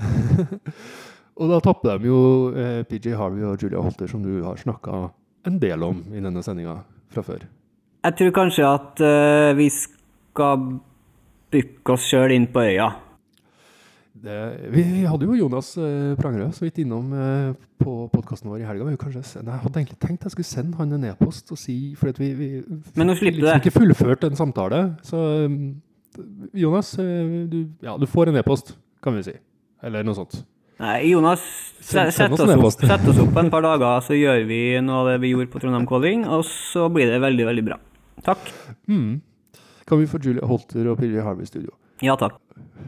Og 1.37 1.51
da 1.53 1.61
tapper 1.61 2.01
de 2.01 2.09
jo 2.09 2.19
eh, 2.57 2.81
PJ 2.89 3.13
Harvey 3.19 3.45
og 3.45 3.61
Julia 3.61 3.83
Holter, 3.85 4.09
som 4.09 4.23
du 4.25 4.41
har 4.41 4.57
snakka 4.57 5.11
en 5.47 5.59
del 5.61 5.83
om 5.85 6.01
i 6.09 6.23
denne 6.23 6.43
sendinga 6.43 6.79
fra 7.13 7.25
før. 7.27 7.45
Jeg 8.07 8.17
tror 8.17 8.33
kanskje 8.39 8.69
at 8.69 9.03
uh, 9.03 9.51
vi 9.59 9.67
skal 9.73 10.65
booke 11.53 11.93
oss 11.93 12.07
sjøl 12.09 12.33
inn 12.33 12.49
på 12.55 12.63
øya. 12.65 12.89
Det, 14.17 14.37
vi 14.73 14.83
hadde 15.05 15.27
jo 15.29 15.37
Jonas 15.37 15.75
eh, 15.77 16.15
Prangerød 16.17 16.55
så 16.57 16.65
vidt 16.65 16.79
innom 16.81 17.11
eh, 17.13 17.51
på 17.83 17.95
podkasten 18.13 18.49
vår 18.49 18.63
i 18.63 18.67
helga. 18.69 18.89
Jeg 18.89 19.45
hadde 19.45 19.81
egentlig 19.81 19.99
tenkt 20.01 20.25
jeg 20.25 20.35
skulle 20.35 20.49
sende 20.49 20.79
han 20.81 20.95
en 20.97 21.05
e-post 21.11 21.53
og 21.53 21.61
si 21.61 21.95
For 21.99 22.17
vi, 22.17 22.31
vi 22.39 22.49
liksom 22.65 23.61
ikke 23.61 23.75
fullført 23.75 24.25
en 24.29 24.39
samtale. 24.39 24.83
Så 25.05 25.21
eh, 25.45 25.57
Jonas, 26.65 26.95
eh, 27.03 27.45
du, 27.51 27.59
ja, 27.85 27.97
du 28.01 28.09
får 28.09 28.33
en 28.33 28.41
e-post, 28.41 28.77
kan 29.05 29.19
vi 29.19 29.27
si. 29.29 29.37
Eller 29.85 30.07
noe 30.07 30.17
sånt. 30.17 30.41
Nei, 30.81 30.99
Jonas, 31.09 31.45
sett 31.81 32.33
oss 32.33 32.41
oss, 32.41 32.83
oss 32.85 33.21
opp 33.23 33.39
en 33.41 33.53
par 33.53 33.65
dager, 33.65 34.03
så 34.05 34.17
gjør 34.17 34.43
vi 34.49 34.61
noe 34.85 35.05
av 35.05 35.09
det 35.13 35.23
vi 35.23 35.31
gjorde 35.33 35.49
på 35.53 35.63
Trondheim 35.63 35.87
Calling, 35.89 36.27
og 36.29 36.45
så 36.49 36.91
blir 36.93 37.09
det 37.09 37.23
veldig, 37.25 37.47
veldig 37.49 37.65
bra. 37.65 37.79
Takk. 38.27 38.51
Mm. 38.89 39.23
Kan 39.89 40.03
vi 40.03 40.09
få 40.11 40.21
Julie 40.21 40.45
Holter 40.45 40.91
og 40.91 40.99
PJ 41.01 41.23
Harvey 41.25 41.47
i 41.47 41.49
studio? 41.49 41.73
Ja 42.05 42.17
takk. 42.21 42.37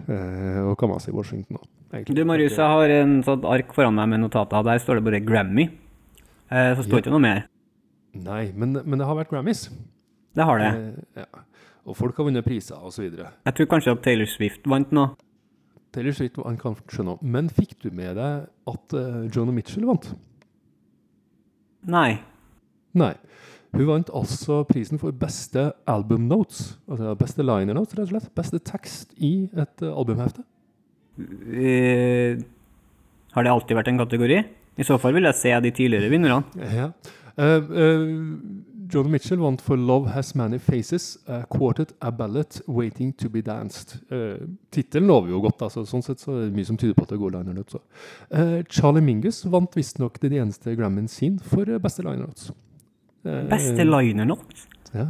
Eh, 0.08 0.60
og 0.68 0.76
Kamasi 0.80 1.12
Washington 1.14 1.58
òg. 1.60 1.68
Du 2.12 2.20
Marius, 2.28 2.56
jeg 2.58 2.68
har 2.68 2.90
en 2.98 3.22
sånn 3.24 3.44
ark 3.48 3.70
foran 3.72 3.94
meg 3.96 4.10
med 4.12 4.20
notater. 4.26 4.60
Der 4.66 4.80
står 4.82 4.98
det 5.00 5.04
bare 5.06 5.20
Grammy. 5.24 5.68
Eh, 6.50 6.74
så 6.76 6.84
står 6.84 6.98
Ja. 6.98 7.04
ikke 7.06 7.14
noe 7.14 7.24
mer. 7.24 7.46
Nei, 8.14 8.52
men, 8.54 8.72
men 8.84 8.98
det 9.00 9.06
har 9.08 9.16
vært 9.16 9.30
Grammys. 9.32 9.68
Det 10.36 10.44
har 10.44 10.58
det. 10.60 10.68
Eh, 11.16 11.22
ja. 11.24 11.44
Og 11.88 11.96
folk 11.96 12.16
har 12.20 12.24
vunnet 12.28 12.44
priser 12.44 12.76
osv. 12.84 13.08
Jeg 13.16 13.54
tror 13.56 13.66
kanskje 13.72 13.92
at 13.96 14.02
Taylor 14.04 14.28
Swift 14.28 14.66
vant 14.68 14.90
nå. 14.92 15.06
Taylor 15.96 16.12
Swift 16.12 16.36
han 16.44 16.58
kan 16.60 16.76
skjønne 16.92 17.14
om. 17.16 17.18
Men 17.24 17.48
fikk 17.48 17.78
du 17.80 17.88
med 17.90 18.16
deg 18.20 18.44
at 18.68 18.92
uh, 18.96 19.24
Jonah 19.32 19.54
Mitchell 19.56 19.86
vant? 19.88 20.10
Nei. 21.88 22.18
Nei. 22.98 23.14
Hun 23.76 23.86
vant 23.86 24.10
altså 24.16 24.62
prisen 24.68 25.00
for 25.00 25.12
beste 25.12 25.72
album 25.86 26.28
notes. 26.30 26.78
Altså 26.88 27.14
beste 27.20 27.44
liner 27.44 27.76
notes, 27.76 27.96
rett 27.98 28.06
og 28.06 28.14
slett. 28.14 28.30
Beste 28.36 28.60
tekst 28.64 29.12
i 29.16 29.32
et 29.52 29.84
eh, 29.84 29.92
albumhefte. 29.92 30.44
Eh, 31.18 32.40
har 33.34 33.44
det 33.44 33.52
alltid 33.52 33.76
vært 33.76 33.92
en 33.92 34.00
kategori? 34.00 34.40
I 34.78 34.86
så 34.86 34.96
fall 35.02 35.16
vil 35.18 35.28
jeg 35.28 35.36
se 35.36 35.52
de 35.62 35.74
tidligere 35.74 36.10
vinnerne. 36.12 36.42
Ja. 36.78 36.90
Uh, 37.38 37.70
uh, 37.70 38.68
Jonah 38.88 39.10
Mitchell 39.10 39.38
vant 39.38 39.60
for 39.60 39.76
'Love 39.76 40.08
Has 40.08 40.34
Many 40.34 40.58
Faces', 40.58 41.18
a 41.26 41.44
quartet, 41.44 41.92
a 42.00 42.10
Ballet 42.10 42.60
'Waiting 42.66 43.16
to 43.16 43.28
be 43.28 43.42
Danced'. 43.42 44.00
Uh, 44.10 44.48
Tittelen 44.70 45.06
lover 45.06 45.28
jo 45.28 45.40
godt, 45.40 45.62
altså. 45.62 45.84
sånn 45.84 46.02
sett 46.02 46.20
så 46.20 46.32
er 46.32 46.46
det 46.46 46.54
mye 46.56 46.64
som 46.64 46.76
tyder 46.76 46.94
på 46.94 47.02
at 47.02 47.12
det 47.12 47.18
går 47.18 47.30
liner 47.30 47.52
notes. 47.52 47.76
Eh, 48.30 48.62
Charlie 48.70 49.04
Mingus 49.04 49.44
vant 49.44 49.76
visstnok 49.76 50.20
den 50.20 50.32
eneste 50.32 50.76
Grammyen 50.76 51.08
sin 51.08 51.38
for 51.38 51.68
eh, 51.68 51.78
beste 51.78 52.02
liner 52.02 52.26
notes. 52.26 52.50
Beste 53.24 53.84
liner 53.84 54.24
notes? 54.28 54.66
Ja. 54.94 55.04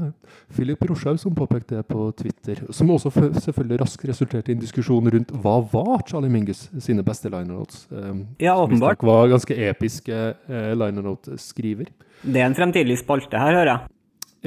Philip 0.57 0.81
Roshaug 0.91 1.21
som 1.23 1.35
påpekte 1.39 1.77
det 1.77 1.85
på 1.87 2.09
Twitter, 2.19 2.65
som 2.75 2.89
også 2.91 3.13
selvfølgelig 3.45 3.77
raskt 3.83 4.09
resulterte 4.09 4.51
i 4.51 4.57
en 4.57 4.63
diskusjon 4.63 5.07
rundt 5.15 5.31
hva 5.31 5.53
var 5.71 6.01
Charlie 6.09 6.33
Mingus 6.33 6.65
sine 6.83 7.05
beste 7.07 7.31
liner 7.31 7.53
notes. 7.61 7.85
Um, 7.93 8.25
Ja, 8.43 8.57
åpenbart. 8.59 8.97
visstnok 8.99 9.07
var 9.07 9.29
ganske 9.31 9.55
episke 9.69 10.19
uh, 10.49 10.73
liner 10.75 11.03
note-skriver. 11.07 11.93
Det 12.25 12.41
er 12.43 12.47
en 12.51 12.57
fremtidig 12.59 12.99
spalte 12.99 13.39
her, 13.39 13.55
hører 13.55 13.71
jeg. 13.75 13.95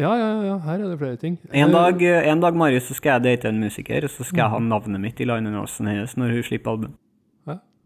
Ja, 0.01 0.11
ja, 0.15 0.27
ja, 0.49 0.57
her 0.65 0.73
er 0.83 0.89
det 0.91 0.99
flere 0.99 1.17
ting. 1.19 1.37
En 1.51 1.67
Eh, 1.69 1.71
dag, 1.71 2.01
en 2.01 2.39
dag 2.43 2.55
Marius, 2.55 2.87
så 2.87 2.93
skal 2.95 3.19
jeg 3.21 3.23
date 3.29 3.49
en 3.49 3.59
musiker, 3.59 4.03
og 4.03 4.09
så 4.11 4.23
skal 4.27 4.37
jeg 4.45 4.49
ha 4.49 4.59
navnet 4.59 4.99
mitt 5.03 5.19
i 5.19 5.25
liner 5.27 5.51
notesen 5.51 5.87
hennes 5.87 6.13
når 6.19 6.31
hun 6.35 6.43
slipper 6.43 6.71
album. 6.75 6.93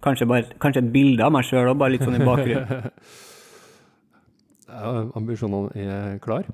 Kanskje, 0.05 0.27
bare, 0.29 0.43
kanskje 0.61 0.83
et 0.83 0.91
bilde 0.93 1.23
av 1.25 1.31
meg 1.33 1.45
sjøl 1.47 1.65
òg, 1.71 1.77
bare 1.81 1.95
litt 1.95 2.03
sånn 2.05 2.17
i 2.19 2.25
bakgrunnen. 2.25 2.91
ja, 4.69 5.09
ambisjonene 5.15 5.69
er 5.75 6.17
klar. 6.23 6.47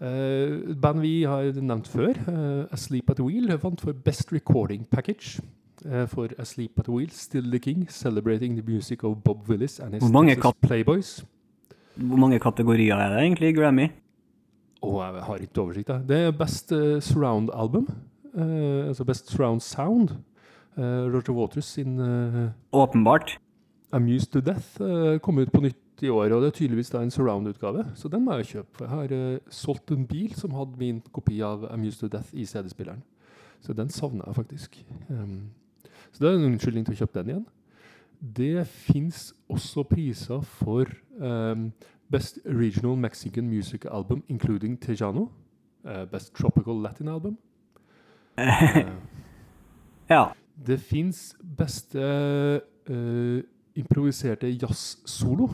Uh, 0.00 0.74
band 0.80 1.00
vi 1.00 1.22
har 1.22 1.52
nevnt 1.62 1.88
før, 1.88 2.16
uh, 2.28 2.64
Asleep 2.74 3.10
at 3.10 3.16
the 3.16 3.24
Wheel, 3.24 3.52
vant 3.62 3.80
for 3.80 3.92
Best 3.92 4.32
Recording 4.32 4.86
Package. 4.90 5.40
Uh, 5.84 6.06
for 6.08 6.28
Asleep 6.38 6.78
at 6.78 6.84
the 6.84 6.92
Wheel, 6.92 7.10
Still 7.10 7.50
the 7.50 7.58
King, 7.58 7.86
Celebrating 7.90 8.56
the 8.56 8.64
Music 8.72 9.04
of 9.04 9.22
Bob 9.24 9.48
Willis 9.48 9.80
and 9.80 9.94
His 9.94 10.02
Hvor 10.02 10.12
mange 10.12 10.36
Playboys. 10.62 11.24
Hvor 11.94 12.16
mange 12.16 12.38
kategorier 12.38 12.96
er 12.96 13.08
det 13.08 13.18
egentlig 13.22 13.48
i 13.48 13.52
Grammy? 13.60 13.88
Oh, 14.82 15.02
jeg 15.14 15.22
har 15.22 15.36
ikke 15.36 15.60
oversikt. 15.60 15.88
Da. 15.88 16.00
Det 16.08 16.16
er 16.16 16.30
Best 16.30 16.72
uh, 16.72 17.00
Surround 17.00 17.50
Album. 17.54 17.88
eh, 18.34 18.86
altså 18.88 19.04
Best 19.04 19.30
Surround 19.30 19.60
Sound. 19.60 20.08
Eh, 20.78 20.82
Roger 21.14 21.32
Waters 21.32 21.64
sin 21.64 22.00
eh, 22.00 22.50
Åpenbart. 22.72 23.38
Amused 23.92 24.32
to 24.32 24.40
Death 24.40 24.82
eh, 24.82 25.18
kom 25.18 25.38
ut 25.38 25.52
på 25.52 25.60
nytt 25.60 25.78
i 26.04 26.12
år, 26.12 26.34
og 26.34 26.42
det 26.42 26.50
er 26.50 26.56
tydeligvis 26.58 26.90
da 26.92 27.00
en 27.02 27.10
surround-utgave. 27.10 27.84
Så 27.94 28.08
den 28.08 28.24
må 28.24 28.36
jeg 28.38 28.46
kjøpe. 28.46 28.68
for 28.78 28.84
Jeg 28.84 28.94
har 28.94 29.34
uh, 29.34 29.38
solgt 29.48 29.90
en 29.90 30.06
bil 30.06 30.34
som 30.34 30.54
hadde 30.56 30.78
min 30.78 31.02
kopi 31.12 31.40
av 31.42 31.66
Amused 31.72 32.00
to 32.00 32.08
Death 32.12 32.32
i 32.32 32.44
CD-spilleren. 32.44 33.02
Så 33.60 33.72
den 33.72 33.90
savner 33.90 34.24
jeg 34.26 34.34
faktisk. 34.34 34.84
Um, 35.08 35.50
så 36.12 36.24
det 36.24 36.30
er 36.30 36.38
en 36.38 36.50
unnskyldning 36.52 36.86
til 36.86 36.94
å 36.94 37.00
kjøpe 37.02 37.18
den 37.22 37.32
igjen. 37.32 37.46
Det 38.36 38.66
fins 38.66 39.34
også 39.48 39.82
priser 39.88 40.40
for 40.40 40.88
um, 41.20 41.72
Best 42.12 42.38
Regional 42.46 42.96
Mexican 42.96 43.48
Music 43.48 43.84
Album, 43.90 44.22
including 44.28 44.76
Tejano. 44.80 45.28
Uh, 45.84 46.04
Best 46.12 46.34
Tropical 46.34 46.82
Latin 46.82 47.08
Album. 47.08 47.38
Uh, 48.38 48.44
Ja. 50.10 50.24
det 50.66 50.80
fins 50.80 51.36
beste 51.56 52.00
uh, 52.90 53.40
improviserte 53.74 54.46
jazz-solo. 54.52 55.48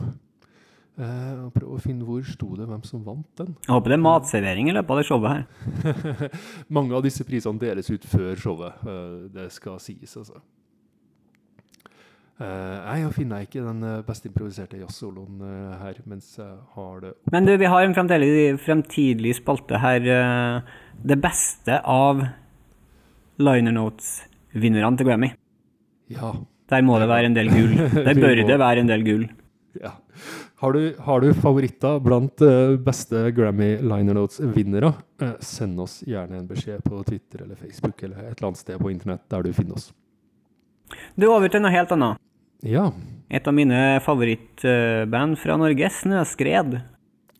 Uh, 1.01 1.47
prøv 1.55 1.69
å 1.73 1.81
finne 1.81 2.05
hvor 2.05 2.21
sto 2.27 2.51
det, 2.59 2.67
hvem 2.69 2.83
som 2.85 3.01
vant 3.05 3.25
den. 3.39 3.55
Jeg 3.65 3.73
håper 3.73 3.89
det 3.89 3.95
er 3.97 4.03
matservering 4.05 4.67
i 4.69 4.73
løpet 4.75 4.93
av 4.93 4.99
det 5.01 5.05
showet 5.07 5.31
her. 5.33 6.33
Mange 6.77 6.93
av 6.93 7.01
disse 7.07 7.25
prisene 7.25 7.57
deles 7.61 7.89
ut 7.89 8.05
før 8.11 8.35
showet. 8.37 8.83
eh, 8.85 9.15
det 9.33 9.47
skal 9.55 9.79
sies, 9.81 10.13
altså. 10.19 10.37
Uh, 12.41 12.77
nei, 12.87 12.95
jeg 13.03 13.13
finner 13.13 13.43
ikke 13.45 13.61
den 13.61 13.83
best 14.07 14.23
improviserte 14.25 14.79
jazz-soloen 14.79 15.41
eh, 15.45 15.73
her 15.77 15.99
mens 16.09 16.31
jeg 16.39 16.55
har 16.73 16.95
det 17.03 17.11
Men 17.29 17.45
du, 17.45 17.51
vi 17.61 17.69
har 17.69 17.83
en 17.85 17.93
fremtidig, 17.93 18.55
fremtidig 18.63 19.35
spalte 19.37 19.77
her. 19.77 20.07
eh, 20.09 20.71
Det 21.05 21.19
beste 21.21 21.77
av 21.85 22.23
liner 23.41 23.75
notes-vinnerne 23.77 24.97
til 24.97 25.09
Grammy. 25.11 25.29
Ja. 26.09 26.31
Der 26.71 26.81
må 26.85 26.97
det 27.01 27.09
være 27.11 27.29
en 27.29 27.37
del 27.37 27.53
gull. 27.53 27.77
Der 28.09 28.17
bør 28.17 28.41
det 28.41 28.57
være 28.57 28.81
en 28.85 28.89
del 28.89 29.05
gull. 29.05 29.27
ja. 29.81 29.93
Har, 30.61 30.73
du, 30.73 30.95
har 30.99 31.21
du 31.21 31.33
favoritter 31.33 31.99
blant 31.99 32.41
eh, 32.41 32.75
beste 32.77 33.31
Grammy 33.31 33.77
Liner 33.81 34.13
Notes-vinnere? 34.13 34.91
Eh, 35.21 35.31
send 35.39 35.79
oss 35.81 36.03
gjerne 36.05 36.37
en 36.37 36.45
beskjed 36.45 36.83
på 36.85 36.99
Twitter 37.07 37.41
eller 37.41 37.57
Facebook 37.57 38.03
eller 38.03 38.19
et 38.19 38.35
eller 38.35 38.47
annet 38.51 38.59
sted 38.59 38.77
på 38.77 38.91
internett 38.91 39.23
der 39.33 39.41
du 39.41 39.49
finner 39.57 39.79
oss. 39.79 39.87
Du, 41.17 41.25
over 41.31 41.49
til 41.49 41.63
noe 41.65 41.73
helt 41.73 41.95
annet. 41.95 42.21
Ja. 42.61 42.91
Et 43.33 43.49
av 43.49 43.57
mine 43.57 43.79
favorittband 44.05 45.39
fra 45.41 45.57
Norge, 45.57 45.89
Snøskred. 45.97 46.77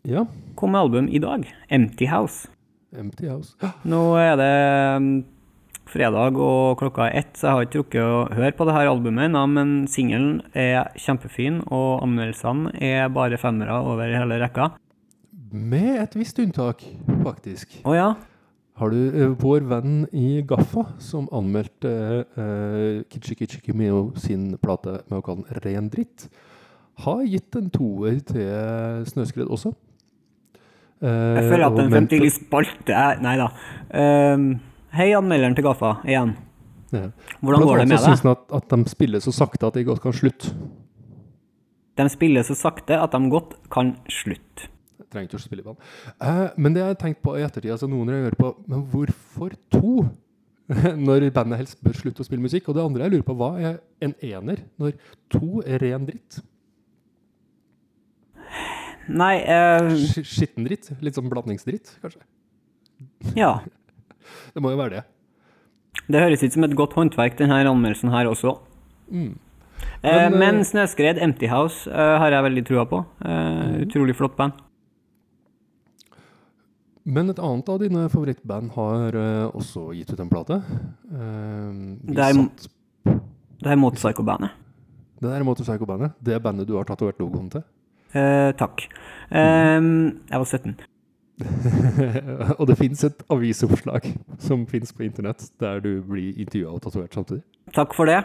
Ja. 0.01 0.25
kom 0.57 0.73
med 0.73 0.81
album 0.81 1.09
i 1.13 1.21
dag. 1.21 1.45
Empty 1.69 2.09
House. 2.09 2.49
Empty 2.97 3.29
House. 3.29 3.53
Nå 3.85 4.01
er 4.17 4.33
det 4.41 4.53
mm, 4.97 5.13
fredag 5.91 6.37
og 6.39 6.77
klokka 6.79 7.09
er 7.09 7.19
ett, 7.21 7.33
så 7.37 7.47
jeg 7.49 7.53
har 7.57 7.67
ikke 7.67 7.81
rukket 7.83 8.01
å 8.07 8.21
høre 8.37 8.55
på 8.57 8.65
det 8.69 8.75
her 8.77 8.89
albumet 8.91 9.27
ennå, 9.29 9.43
men 9.51 9.73
singelen 9.91 10.39
er 10.57 10.89
kjempefin, 10.99 11.61
og 11.67 12.01
anmeldelsene 12.05 12.73
er 12.81 13.11
bare 13.13 13.39
femmere 13.41 13.77
over 13.83 14.11
hele 14.15 14.39
rekka. 14.41 14.71
Med 15.51 15.97
et 16.05 16.15
visst 16.15 16.39
unntak, 16.39 16.83
faktisk. 17.25 17.81
Å 17.83 17.95
ja? 17.97 18.09
Har 18.81 18.89
du 18.89 19.01
eh, 19.11 19.33
vår 19.37 19.65
venn 19.69 19.97
i 20.15 20.39
Gaffa, 20.47 20.87
som 21.03 21.27
anmeldte 21.35 21.91
eh, 22.23 23.03
Kitchi 23.11 23.35
Kitchi 23.37 23.59
Kimeo 23.67 24.07
sin 24.17 24.55
plate 24.63 25.01
med 25.11 25.19
å 25.19 25.25
kalle 25.27 25.43
den 25.49 25.61
Ren 25.67 25.91
dritt, 25.93 26.29
har 27.03 27.21
gitt 27.27 27.55
en 27.59 27.69
toer 27.73 28.17
til 28.31 29.05
Snøskred 29.11 29.51
også. 29.51 29.73
Eh, 31.01 31.37
Jeg 31.41 31.47
føler 31.51 31.65
at 31.67 31.77
den 31.77 31.87
en 31.87 31.93
mente- 32.07 32.31
spalte 32.35 33.05
Nei 33.25 33.35
da. 33.39 33.47
Ehm, 33.97 34.49
hei, 34.97 35.11
anmelderen 35.17 35.55
til 35.57 35.65
Gaffa, 35.67 35.93
igjen. 36.07 36.33
Ja. 36.91 37.05
Hvordan 37.39 37.63
går 37.67 37.81
det 37.81 37.87
med 37.87 37.97
deg? 37.97 38.05
synes 38.09 38.23
han 38.25 38.33
at, 38.35 38.45
at 38.57 38.73
de 38.73 38.91
spiller 38.91 39.23
så 39.23 39.31
sakte 39.35 39.67
at 39.69 39.77
de 39.79 39.85
godt 39.87 40.01
kan 40.03 40.15
slutte. 40.15 40.51
De 41.99 42.07
spiller 42.11 42.43
så 42.47 42.55
sakte 42.57 42.97
at 42.99 43.13
de 43.15 43.29
godt 43.31 43.55
kan 43.71 43.93
slutte. 44.11 44.67
Jeg 44.99 45.07
trenger 45.11 45.27
ikke 45.29 45.39
å 45.39 45.43
spille 45.43 45.63
på 45.65 45.73
den. 45.75 45.87
Eh, 46.23 46.43
men 46.57 46.73
det 46.75 46.81
jeg 46.83 46.93
har 46.93 46.99
tenkt 46.99 47.21
på 47.23 47.35
i 47.39 47.43
ettertid, 47.43 47.71
altså 47.73 47.87
noen 47.91 48.11
har 48.11 48.25
hørt 48.29 48.39
på, 48.39 48.51
men 48.71 48.83
hvorfor 48.91 49.55
to? 49.73 49.95
når 51.07 51.25
bandet 51.35 51.59
helst 51.59 51.81
bør 51.83 51.97
slutte 51.99 52.23
å 52.23 52.27
spille 52.27 52.43
musikk. 52.45 52.69
Og 52.71 52.77
det 52.77 52.83
andre 52.85 53.03
jeg 53.07 53.11
lurer 53.17 53.25
på, 53.27 53.35
hva 53.35 53.49
er 53.59 53.79
en 54.07 54.13
ener 54.23 54.61
når 54.79 54.93
to 55.33 55.59
er 55.67 55.81
ren 55.83 56.05
dritt? 56.07 56.39
Nei, 59.11 59.33
eh, 59.43 59.89
Sk- 59.99 60.23
Skitten 60.27 60.67
dritt? 60.67 60.91
Litt 61.03 61.17
sånn 61.17 61.27
blandingsdritt, 61.31 61.95
kanskje? 62.03 62.23
ja. 63.39 63.55
Det 64.53 64.61
må 64.63 64.71
jo 64.71 64.77
være 64.77 64.89
det. 64.97 65.03
Det 66.11 66.21
høres 66.21 66.43
ut 66.43 66.53
som 66.53 66.63
et 66.63 66.75
godt 66.75 66.93
håndverk, 66.97 67.37
denne 67.37 67.61
anmeldelsen 67.67 68.11
her 68.13 68.25
også. 68.31 68.57
Mm. 69.11 69.37
Eh, 70.03 70.29
Men, 70.29 70.39
men 70.39 70.59
eh, 70.61 70.63
Snøskred, 70.67 71.19
Empty 71.21 71.47
House, 71.51 71.89
eh, 71.89 72.17
har 72.21 72.31
jeg 72.31 72.43
veldig 72.47 72.63
trua 72.67 72.85
på. 72.89 73.05
Eh, 73.25 73.81
utrolig 73.85 74.15
flott 74.15 74.35
band. 74.37 74.53
Men 77.05 77.29
et 77.33 77.39
annet 77.41 77.69
av 77.73 77.79
dine 77.81 78.03
favorittband 78.13 78.71
har 78.75 79.15
også 79.57 79.87
gitt 79.97 80.11
ut 80.13 80.19
en 80.21 80.29
plate. 80.29 80.59
Vi 81.09 82.13
Det 82.13 82.25
er- 82.27 83.17
Det 83.61 83.69
her 83.69 83.75
Motorpsycho-bandet. 83.77 84.51
det 85.21 85.29
er 85.31 85.43
Motorpsycho-bandet, 85.43 86.13
det 86.23 86.33
er 86.35 86.39
bandet 86.39 86.67
du 86.67 86.75
har 86.77 86.83
tatovert 86.85 87.17
logoen 87.19 87.49
til. 87.49 87.63
Eh, 88.13 88.51
takk. 88.53 88.87
Eh, 89.31 89.81
jeg 89.81 90.37
var 90.39 90.45
17. 90.45 90.75
og 92.59 92.65
det 92.69 92.77
fins 92.79 93.05
et 93.07 93.23
avisoppslag 93.31 94.09
som 94.41 94.65
fins 94.69 94.93
på 94.95 95.05
internett, 95.07 95.45
der 95.61 95.81
du 95.83 95.93
blir 96.07 96.37
intervjua 96.39 96.75
og 96.75 96.83
tatovert 96.85 97.15
samtidig. 97.17 97.43
Takk 97.75 97.95
for 97.97 98.09
det. 98.09 98.21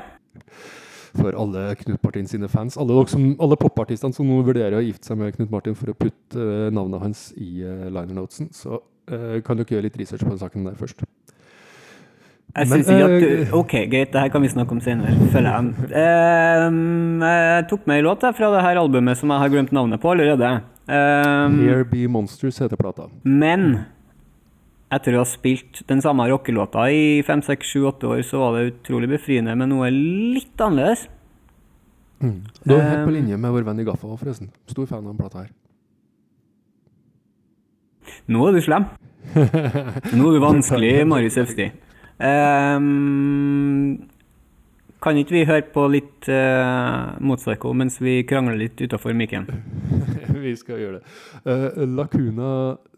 For 1.16 1.36
alle 1.38 1.70
Knut 1.80 2.02
Martin 2.04 2.28
sine 2.28 2.48
fans. 2.52 2.76
Alle, 2.76 2.98
som, 3.08 3.28
alle 3.40 3.56
popartistene 3.60 4.16
som 4.16 4.28
nå 4.28 4.42
vurderer 4.44 4.78
å 4.78 4.84
gifte 4.84 5.10
seg 5.10 5.20
med 5.20 5.36
Knut 5.36 5.52
Martin 5.52 5.78
for 5.78 5.92
å 5.92 5.96
putte 5.96 6.40
eh, 6.42 6.68
navnet 6.74 7.02
hans 7.02 7.30
i 7.40 7.62
uh, 7.64 7.86
liner-notesen, 7.88 8.50
så 8.52 8.80
uh, 8.82 9.38
kan 9.46 9.56
dere 9.56 9.78
gjøre 9.78 9.88
litt 9.88 9.96
research 10.00 10.26
på 10.26 10.34
den 10.34 10.42
saken 10.42 10.68
der 10.68 10.76
først. 10.76 11.06
Jeg 12.56 12.70
syns 12.70 12.88
ikke 12.88 13.04
at 13.04 13.16
du 13.20 13.56
Ok, 13.58 13.74
greit, 13.90 14.12
det 14.14 14.22
her 14.22 14.30
kan 14.32 14.44
vi 14.44 14.48
snakke 14.48 14.72
om 14.72 14.80
senere, 14.80 15.12
føler 15.32 15.50
jeg. 15.50 15.90
Um, 16.68 17.24
jeg 17.24 17.66
tok 17.72 17.84
med 17.88 17.98
ei 17.98 18.06
låt 18.06 18.24
fra 18.36 18.52
det 18.54 18.62
her 18.64 18.80
albumet 18.80 19.18
som 19.18 19.32
jeg 19.32 19.42
har 19.42 19.52
glemt 19.52 19.74
navnet 19.76 20.00
på 20.00 20.12
allerede. 20.14 20.54
Ehm, 20.88 21.58
Here 21.64 21.84
Be 21.84 22.06
Monsters 22.08 22.60
heter 22.62 22.76
plata. 22.78 23.08
men 23.24 23.84
etter 24.92 25.16
å 25.16 25.24
ha 25.24 25.26
spilt 25.26 25.80
den 25.88 25.98
samme 26.00 26.28
rockelåta 26.30 26.84
i 26.94 27.22
fem, 27.26 27.42
seks, 27.42 27.66
sju, 27.72 27.80
åtte 27.88 28.06
år, 28.06 28.20
så 28.22 28.38
var 28.38 28.54
det 28.54 28.68
utrolig 28.70 29.08
befriende 29.10 29.56
med 29.58 29.68
noe 29.72 29.88
litt 29.90 30.54
annerledes. 30.62 31.08
Du 32.20 32.72
er 32.76 32.80
helt 32.86 33.02
på 33.04 33.10
Um, 33.10 33.16
linje 33.18 33.36
med 33.36 33.50
vår 33.52 33.64
venn 33.66 33.80
i 33.82 33.84
Gaffa, 33.84 34.06
forresten. 34.16 34.48
Stor 34.70 34.86
fan 34.86 35.02
av 35.02 35.10
den 35.10 35.18
plata 35.18 35.42
her. 35.42 35.50
Nå 38.30 38.46
er 38.48 38.52
du 38.56 38.60
slem. 38.62 38.86
Nå 40.16 40.28
er 40.30 40.38
du 40.38 40.40
vanskelig, 40.40 40.92
Marius 41.10 41.36
Øfsti. 41.42 41.66
Ehm, 42.22 44.06
kan 45.02 45.18
ikke 45.20 45.36
vi 45.36 45.44
høre 45.48 45.66
på 45.74 45.86
litt 45.92 46.28
uh, 46.32 47.16
Motpsycho 47.20 47.72
mens 47.76 48.00
vi 48.00 48.20
krangler 48.28 48.58
litt 48.60 48.80
utafor 48.80 49.16
mikken? 49.16 49.48
Vi 50.46 50.52
skal 50.54 50.78
gjøre 50.78 50.98
det. 50.98 51.14
Uh, 51.48 51.84
Lacuna 51.96 52.48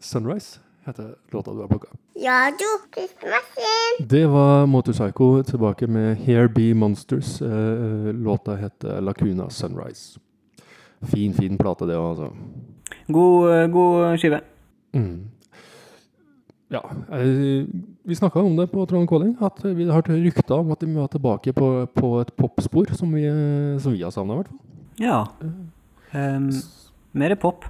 Sunrise 0.03 0.59
heter 0.85 1.15
låta 1.33 1.53
du 1.55 1.61
har 1.63 1.67
plukka. 1.71 1.87
Ja, 2.19 2.51
du, 2.51 2.67
krigsmaskin. 2.93 4.07
Det 4.09 4.25
var 4.27 4.65
Motorpsycho 4.65 5.43
tilbake 5.43 5.87
med 5.87 6.17
Here 6.25 6.49
Be 6.49 6.73
Monsters. 6.73 7.41
Uh, 7.41 8.13
låta 8.13 8.55
heter 8.55 9.01
Lacuna 9.01 9.49
Sunrise. 9.49 10.19
Fin, 11.01 11.33
fin 11.33 11.57
plate, 11.57 11.87
det 11.87 11.95
òg, 11.95 12.09
altså. 12.09 12.31
God, 13.07 13.51
eh, 13.53 13.67
god 13.71 14.17
skive. 14.19 14.41
Mm. 14.93 15.29
Ja, 16.69 16.81
eh, 17.15 17.65
vi 18.09 18.17
snakka 18.17 18.41
om 18.41 18.55
det 18.57 18.67
på 18.71 18.83
Trond 18.89 19.09
Calling, 19.09 19.35
at 19.45 19.61
vi 19.63 19.85
har 19.87 19.99
hørt 19.99 20.11
rykter 20.11 20.57
om 20.57 20.73
at 20.73 20.81
de 20.81 20.89
må 20.91 21.05
tilbake 21.11 21.53
på, 21.55 21.69
på 21.95 22.13
et 22.23 22.31
popspor 22.37 22.91
som 22.97 23.11
vi, 23.13 23.25
som 23.81 23.93
vi 23.95 24.03
har 24.03 24.13
savna, 24.13 24.35
i 24.35 24.41
hvert 24.41 24.51
fall. 24.51 24.63
Ja. 24.99 25.19
Um, 26.13 26.49
mer 27.15 27.35
pop. 27.39 27.67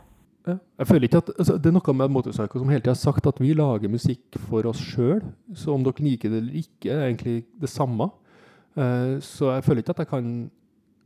Ja. 0.48 0.56
Jeg 0.80 0.88
føler 0.88 1.06
ikke 1.10 1.20
at, 1.20 1.32
altså, 1.38 1.58
Det 1.60 1.70
er 1.70 1.76
noe 1.76 1.94
med 1.94 2.14
Motorpsycho 2.16 2.62
som 2.62 2.70
hele 2.72 2.82
tida 2.82 2.96
har 2.96 3.00
sagt 3.02 3.28
at 3.30 3.42
vi 3.42 3.52
lager 3.54 3.92
musikk 3.92 4.40
for 4.48 4.66
oss 4.70 4.80
sjøl. 4.82 5.22
Så 5.54 5.74
om 5.76 5.84
dere 5.86 6.06
liker 6.06 6.32
det 6.32 6.42
eller 6.42 6.62
ikke, 6.64 6.94
er 6.94 7.10
egentlig 7.10 7.44
det 7.60 7.70
samme. 7.70 8.10
Uh, 8.80 9.20
så 9.24 9.54
jeg 9.58 9.68
føler 9.68 9.84
ikke 9.84 9.98
at 9.98 10.06
jeg 10.06 10.14
kan 10.14 10.32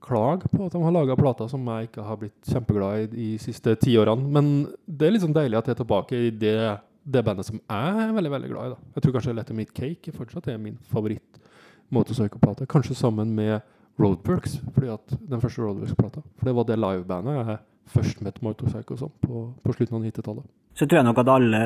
klage 0.03 0.49
på 0.51 0.65
at 0.65 0.73
de 0.73 0.81
har 0.83 0.93
laga 0.93 1.15
plater 1.15 1.47
som 1.47 1.67
jeg 1.71 1.87
ikke 1.87 2.03
har 2.03 2.17
blitt 2.19 2.49
kjempeglad 2.51 3.05
i 3.05 3.11
de 3.13 3.27
siste 3.41 3.75
ti 3.79 3.95
årene. 3.99 4.27
Men 4.35 4.49
det 4.85 5.07
er 5.07 5.15
liksom 5.15 5.35
deilig 5.35 5.59
at 5.59 5.69
jeg 5.69 5.77
er 5.77 5.81
tilbake 5.81 6.19
i 6.27 6.31
det, 6.43 6.57
det 7.03 7.23
bandet 7.25 7.47
som 7.47 7.59
jeg 7.59 8.03
er 8.07 8.13
veldig 8.15 8.31
veldig 8.31 8.49
glad 8.51 8.65
i. 8.65 8.73
da. 8.73 8.91
Jeg 8.95 9.03
tror 9.03 9.15
kanskje 9.17 9.35
Let 9.35 9.47
Them 9.51 9.59
Eat 9.59 9.73
Cake 9.75 10.13
fortsatt 10.15 10.47
er 10.47 10.57
min 10.61 10.77
favoritt 10.91 11.39
Motorpsycho-plate. 11.93 12.65
Kanskje 12.69 12.95
sammen 12.95 13.35
med 13.35 13.59
Roadworks, 13.99 14.57
fordi 14.73 14.89
at 14.93 15.15
den 15.29 15.41
første 15.41 15.61
Roadworks-plata. 15.61 16.23
For 16.39 16.49
det 16.49 16.55
var 16.55 16.67
det 16.69 16.79
livebandet 16.79 17.39
jeg 17.39 17.57
først 17.93 18.21
møtte 18.25 18.45
Motorpsycho 18.45 18.97
som 18.97 19.11
på, 19.21 19.49
på 19.63 19.75
slutten 19.75 19.99
av 19.99 20.05
90-tallet. 20.07 20.47
Så 20.73 20.87
tror 20.87 21.01
jeg 21.01 21.07
nok 21.09 21.19
at 21.21 21.29
alle, 21.29 21.59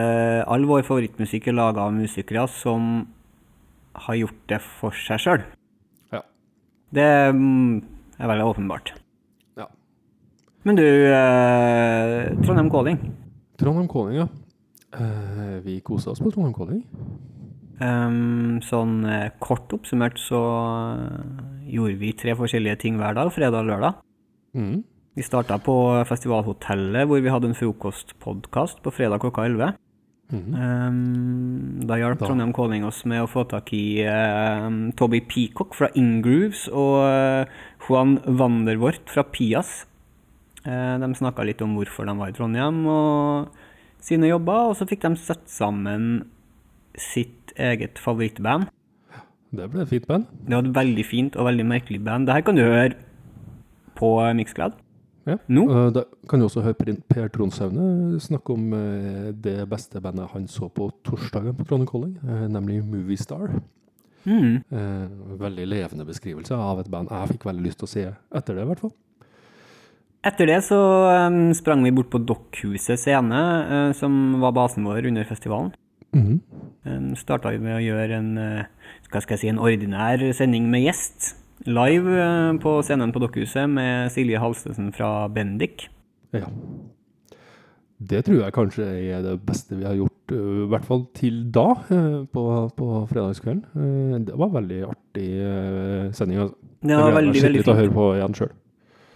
all 0.50 0.66
vår 0.68 0.84
favorittmusikk 0.88 1.48
er 1.48 1.56
laga 1.56 1.86
av 1.86 1.94
musikere 1.96 2.48
som 2.52 3.06
har 4.08 4.18
gjort 4.20 4.42
det 4.52 4.60
for 4.80 4.98
seg 5.06 5.22
sjøl. 5.24 5.46
Ja. 6.14 6.24
Det 6.94 7.08
mm, 7.38 7.78
er 8.18 8.32
veldig 8.34 8.50
åpenbart. 8.50 8.92
Ja. 9.58 9.70
Men 10.68 10.82
du, 10.82 10.84
eh, 10.84 12.34
Trondheim 12.44 12.74
Calling. 12.74 13.00
Trondheim 13.62 13.88
Calling, 13.94 14.20
ja. 14.26 14.28
Eh, 14.96 15.58
vi 15.66 15.80
kosa 15.84 16.14
oss 16.14 16.22
på 16.24 16.32
Trondheim 16.32 16.56
Calling. 16.56 16.84
Um, 17.78 18.58
sånn 18.66 19.04
uh, 19.06 19.28
kort 19.44 19.70
oppsummert 19.76 20.18
så 20.18 20.40
eh, 20.98 21.42
gjorde 21.76 22.00
vi 22.02 22.10
tre 22.18 22.34
forskjellige 22.34 22.80
ting 22.82 22.96
hver 22.98 23.14
dag, 23.18 23.30
fredag 23.36 23.66
og 23.66 23.70
lørdag. 23.70 24.00
Mm. 24.58 24.80
Vi 25.18 25.26
starta 25.26 25.60
på 25.62 25.76
Festivalhotellet, 26.10 27.06
hvor 27.10 27.22
vi 27.22 27.34
hadde 27.34 27.52
en 27.52 27.58
frokostpodkast 27.58 28.82
på 28.86 28.94
fredag 28.96 29.22
klokka 29.22 29.46
11. 29.50 29.76
Mm. 30.28 30.56
Um, 30.56 31.86
da 31.88 32.00
hjalp 32.00 32.24
Trondheim 32.24 32.56
Calling 32.56 32.88
oss 32.88 33.04
med 33.08 33.22
å 33.24 33.30
få 33.32 33.46
tak 33.48 33.70
i 33.76 34.02
uh, 34.08 34.68
Toby 34.98 35.22
Peacock 35.24 35.78
fra 35.78 35.92
Ingrooves 36.00 36.66
og 36.72 36.98
uh, 37.06 37.62
Juan 37.86 38.18
Vanderwort 38.26 39.06
fra 39.12 39.28
Pias. 39.28 39.84
Uh, 40.66 40.98
de 41.04 41.14
snakka 41.20 41.46
litt 41.48 41.62
om 41.64 41.78
hvorfor 41.78 42.10
de 42.10 42.18
var 42.18 42.34
i 42.34 42.36
Trondheim 42.36 42.84
og 42.90 43.67
sine 44.04 44.30
jobber, 44.30 44.70
og 44.72 44.76
så 44.80 44.88
fikk 44.88 45.02
de 45.08 45.16
satt 45.20 45.46
sammen 45.52 46.26
sitt 46.98 47.54
eget 47.58 48.00
favorittband. 48.02 48.68
Det 49.56 49.70
ble 49.72 49.82
et 49.86 49.90
fint 49.90 50.08
band. 50.10 50.26
Det 50.44 50.56
var 50.58 50.66
et 50.68 50.76
veldig 50.76 51.06
fint 51.08 51.38
og 51.40 51.48
veldig 51.48 51.66
merkelig 51.70 52.02
band. 52.04 52.28
Det 52.28 52.36
her 52.36 52.44
kan 52.46 52.58
du 52.58 52.64
høre 52.66 52.96
på 53.98 54.10
Mixcloud. 54.38 54.76
Ja. 55.28 55.36
Nå? 55.52 55.64
Eh, 55.68 55.90
da 55.96 56.04
kan 56.30 56.40
du 56.40 56.46
også 56.48 56.62
høre 56.64 56.76
Per- 57.10 57.32
Tronshaune 57.36 58.20
snakke 58.24 58.54
om 58.54 58.70
eh, 58.78 59.32
det 59.36 59.58
beste 59.70 60.00
bandet 60.04 60.30
han 60.32 60.46
så 60.48 60.70
på 60.72 60.88
torsdagen 61.04 61.56
på 61.58 61.66
Trondheim 61.68 61.90
Calling, 61.90 62.14
eh, 62.24 62.46
nemlig 62.52 62.78
Movie 62.86 63.18
Star. 63.20 63.50
Mm. 64.28 64.62
Eh, 64.72 65.36
veldig 65.40 65.66
levende 65.68 66.06
beskrivelse 66.08 66.56
av 66.56 66.80
et 66.84 66.90
band 66.92 67.12
jeg 67.12 67.34
fikk 67.34 67.46
veldig 67.48 67.64
lyst 67.68 67.80
til 67.82 67.88
å 67.88 67.92
se 67.92 68.06
etter 68.40 68.56
det, 68.56 68.64
i 68.64 68.70
hvert 68.72 68.84
fall. 68.86 68.94
Etter 70.26 70.50
det 70.50 70.62
så 70.66 70.78
um, 71.30 71.52
sprang 71.56 71.84
vi 71.86 71.94
bort 71.94 72.10
på 72.12 72.22
Dokkhuset 72.26 73.00
scene, 73.00 73.42
uh, 73.70 73.92
som 73.96 74.40
var 74.42 74.56
basen 74.58 74.88
vår 74.88 75.10
under 75.12 75.28
festivalen. 75.30 75.74
Mhm. 76.16 76.40
Um, 76.88 77.12
Starta 77.20 77.52
vi 77.52 77.60
med 77.62 77.78
å 77.78 77.84
gjøre 77.84 78.18
en, 78.18 78.32
uh, 78.40 79.22
si, 79.36 79.50
en 79.50 79.62
ordinær 79.62 80.24
sending 80.34 80.72
med 80.72 80.88
gjest. 80.88 81.36
Live 81.68 82.10
uh, 82.10 82.58
på 82.62 82.80
scenen 82.86 83.14
på 83.14 83.22
Dokkhuset 83.22 83.70
med 83.70 84.12
Silje 84.12 84.42
Halstesen 84.42 84.92
fra 84.96 85.28
Bendik. 85.30 85.90
Ja. 86.34 86.50
Det 87.98 88.26
tror 88.26 88.44
jeg 88.44 88.54
kanskje 88.54 88.86
er 88.86 89.24
det 89.26 89.40
beste 89.46 89.78
vi 89.78 89.86
har 89.86 89.96
gjort, 89.98 90.14
i 90.30 90.68
hvert 90.70 90.86
fall 90.86 91.08
til 91.18 91.40
da, 91.56 91.72
på, 92.36 92.44
på 92.78 92.88
fredagskvelden. 93.10 94.26
Det 94.28 94.36
var 94.38 94.52
veldig 94.54 94.84
artig 94.86 95.30
sending. 96.14 96.44
Altså. 96.44 96.70
Det 96.84 97.00
var 97.00 97.16
veldig, 97.16 97.42
veldig 97.42 97.64
fint. 97.64 97.72
å 97.74 97.78
høre 97.80 97.96
på 97.96 98.06
igjen 98.20 98.38
sjøl. 98.38 98.52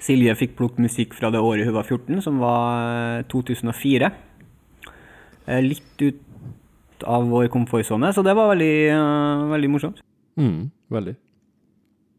Silje 0.01 0.33
fikk 0.39 0.55
plukket 0.57 0.81
musikk 0.81 1.13
fra 1.13 1.29
det 1.33 1.41
året 1.43 1.67
hun 1.67 1.75
var 1.77 1.85
14, 1.85 2.21
som 2.25 2.39
var 2.41 3.19
eh, 3.19 3.25
2004. 3.31 4.11
Eh, 5.47 5.61
Litt 5.65 6.01
ut 6.01 7.05
av 7.05 7.27
vår 7.29 7.47
komfortsone, 7.53 8.09
så 8.13 8.23
det 8.25 8.33
var 8.37 8.49
veldig, 8.53 8.73
eh, 8.93 9.43
veldig 9.53 9.69
morsomt. 9.73 10.01
Mm, 10.41 10.71
veldig. 10.93 11.15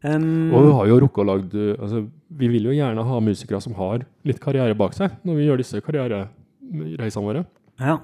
Um, 0.03 0.51
Og 0.53 0.65
vi 0.65 0.71
har 0.75 0.87
jo 0.91 0.95
rukket 0.99 1.21
å 1.23 1.27
lagd 1.29 1.53
øh, 1.55 1.77
altså, 1.79 2.01
Vi 2.35 2.47
vil 2.51 2.65
jo 2.67 2.73
gjerne 2.75 3.05
ha 3.07 3.19
musikere 3.23 3.61
som 3.63 3.71
har 3.77 4.01
litt 4.27 4.41
karriere 4.43 4.75
bak 4.75 4.91
seg, 4.97 5.13
når 5.23 5.37
vi 5.37 5.45
gjør 5.47 5.61
disse 5.61 5.79
karrierereisene 5.85 7.23
våre. 7.23 7.45
ja. 7.79 7.99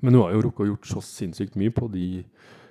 Men 0.00 0.14
hun 0.14 0.22
har 0.22 0.32
jo 0.32 0.42
rukket 0.46 0.64
å 0.64 0.68
gjort 0.70 0.86
så 0.88 1.00
sinnssykt 1.04 1.56
mye 1.60 1.72
på 1.76 1.84
de, 1.92 2.22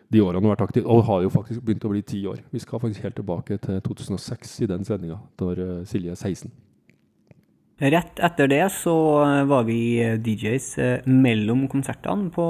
de 0.10 0.24
årene 0.26 0.42
har 0.42 0.56
vært 0.56 0.66
aktiv, 0.70 0.88
og 0.90 1.06
har 1.06 1.22
jo 1.22 1.30
faktisk 1.34 1.62
begynt 1.66 1.86
å 1.86 1.92
bli 1.92 2.02
ti 2.02 2.24
år. 2.30 2.42
Vi 2.50 2.62
skal 2.64 2.82
faktisk 2.82 3.06
helt 3.06 3.18
tilbake 3.20 3.60
til 3.62 3.82
2006 3.86 4.56
i 4.66 4.70
den 4.72 4.88
sendinga, 4.88 5.20
da 5.38 5.54
Silje 5.90 6.16
er 6.16 6.18
16. 6.18 6.50
Rett 7.80 8.20
etter 8.20 8.50
det 8.52 8.66
så 8.76 8.94
eh, 9.24 9.46
var 9.48 9.64
vi 9.64 9.80
eh, 10.04 10.18
DJs 10.20 10.68
eh, 10.84 11.06
mellom 11.08 11.64
konsertene 11.72 12.28
på 12.36 12.46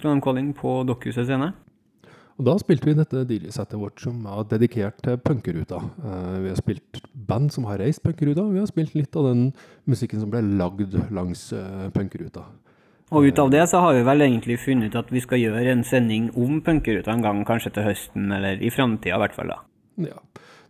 Trondheim 0.00 0.22
Calling 0.24 0.48
på 0.58 0.80
Dokkhuset 0.88 1.28
scene. 1.28 1.52
Og 2.38 2.46
da 2.46 2.54
spilte 2.58 2.86
vi 2.86 2.96
dette 2.98 3.22
DJ-settet 3.26 3.78
vårt 3.78 4.02
som 4.02 4.18
var 4.26 4.48
dedikert 4.50 4.98
til 5.04 5.18
punkeruta. 5.22 5.78
Eh, 5.78 6.34
vi 6.42 6.50
har 6.50 6.58
spilt 6.58 7.02
band 7.28 7.54
som 7.54 7.68
har 7.70 7.78
reist 7.78 8.02
punkeruta, 8.02 8.42
og 8.42 8.56
vi 8.56 8.62
har 8.64 8.70
spilt 8.70 8.98
litt 8.98 9.14
av 9.18 9.30
den 9.30 9.44
musikken 9.86 10.24
som 10.24 10.34
ble 10.34 10.42
lagd 10.58 10.96
langs 11.14 11.52
punkeruta. 11.94 12.48
Og 13.08 13.24
ut 13.24 13.38
av 13.40 13.50
det 13.52 13.62
så 13.70 13.80
har 13.80 13.94
vi 13.96 14.04
vel 14.04 14.26
egentlig 14.26 14.58
funnet 14.60 14.92
ut 14.92 14.98
at 15.00 15.10
vi 15.12 15.22
skal 15.24 15.40
gjøre 15.40 15.72
en 15.72 15.84
sending 15.86 16.28
om 16.36 16.60
punkeruta 16.64 17.14
en 17.14 17.24
gang, 17.24 17.40
kanskje 17.48 17.72
til 17.78 17.86
høsten, 17.88 18.28
eller 18.36 18.60
i 18.60 18.70
framtida 18.72 19.16
i 19.16 19.22
hvert 19.22 19.36
fall. 19.36 19.54
da. 19.54 20.10
Ja. 20.10 20.18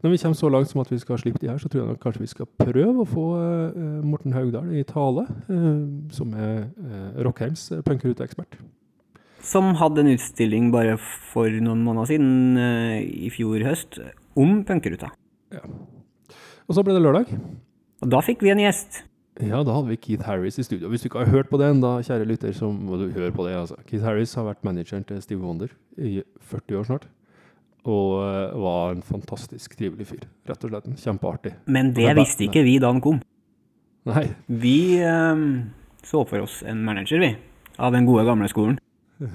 Når 0.02 0.12
vi 0.12 0.18
kommer 0.22 0.38
så 0.38 0.48
langt 0.48 0.70
som 0.70 0.80
at 0.80 0.92
vi 0.92 1.00
skal 1.02 1.18
slippe 1.18 1.40
de 1.42 1.48
her, 1.50 1.58
så 1.58 1.68
tror 1.68 1.80
jeg 1.80 1.88
nok 1.88 2.02
kanskje 2.04 2.22
vi 2.22 2.30
skal 2.30 2.46
prøve 2.60 3.02
å 3.02 3.08
få 3.08 3.24
uh, 3.34 4.04
Morten 4.06 4.36
Haugdal 4.36 4.70
i 4.78 4.84
tale, 4.86 5.24
uh, 5.50 5.80
som 6.14 6.36
er 6.38 6.68
uh, 6.78 7.18
Rockheims 7.26 7.72
punkeruteekspert. 7.86 8.60
Som 9.42 9.72
hadde 9.80 10.04
en 10.04 10.12
utstilling 10.12 10.70
bare 10.70 10.94
for 11.02 11.50
noen 11.50 11.82
måneder 11.82 12.12
siden, 12.12 12.58
i 13.02 13.30
fjor 13.34 13.62
høst, 13.66 13.98
om 14.38 14.60
punkeruta. 14.66 15.10
Ja. 15.54 15.62
Og 16.68 16.76
så 16.76 16.84
ble 16.86 16.94
det 16.94 17.02
lørdag. 17.02 17.30
Og 18.04 18.10
da 18.12 18.22
fikk 18.22 18.42
vi 18.46 18.52
en 18.54 18.62
gjest. 18.62 19.02
Ja, 19.38 19.60
da 19.62 19.74
hadde 19.76 19.92
vi 19.92 19.96
Keith 20.02 20.26
Harris 20.26 20.58
i 20.58 20.64
studio. 20.66 20.88
Hvis 20.90 21.04
du 21.04 21.08
ikke 21.08 21.22
har 21.22 21.30
hørt 21.30 21.50
på 21.50 21.60
den, 21.60 21.78
da, 21.82 21.98
kjære 22.02 22.26
lytter, 22.26 22.52
så 22.56 22.72
må 22.74 22.98
du 22.98 23.06
høre 23.14 23.30
på 23.34 23.46
det. 23.46 23.54
altså. 23.54 23.76
Keith 23.86 24.02
Harris 24.02 24.34
har 24.34 24.48
vært 24.48 24.64
manageren 24.66 25.06
til 25.06 25.20
Steve 25.22 25.44
Wonder 25.44 25.70
i 25.96 26.22
40 26.50 26.80
år 26.80 26.88
snart. 26.88 27.06
Og 27.88 28.18
eh, 28.24 28.56
var 28.58 28.96
en 28.96 29.04
fantastisk 29.06 29.76
trivelig 29.78 30.08
fyr. 30.10 30.24
Rett 30.50 30.64
og 30.66 30.72
slett 30.72 30.88
en 30.90 30.98
kjempeartig. 30.98 31.54
Men 31.70 31.92
det 31.94 32.08
Det 32.10 32.16
visste 32.18 32.48
ikke 32.48 32.64
vi 32.66 32.78
da 32.82 32.90
han 32.90 33.00
kom. 33.04 33.20
Nei, 34.08 34.26
Vi 34.48 34.98
eh, 35.04 35.46
så 36.02 36.24
for 36.26 36.42
oss 36.42 36.62
en 36.66 36.82
manager, 36.84 37.20
vi, 37.22 37.34
av 37.78 37.92
den 37.94 38.06
gode 38.08 38.26
gamle 38.28 38.50
skolen. 38.50 38.78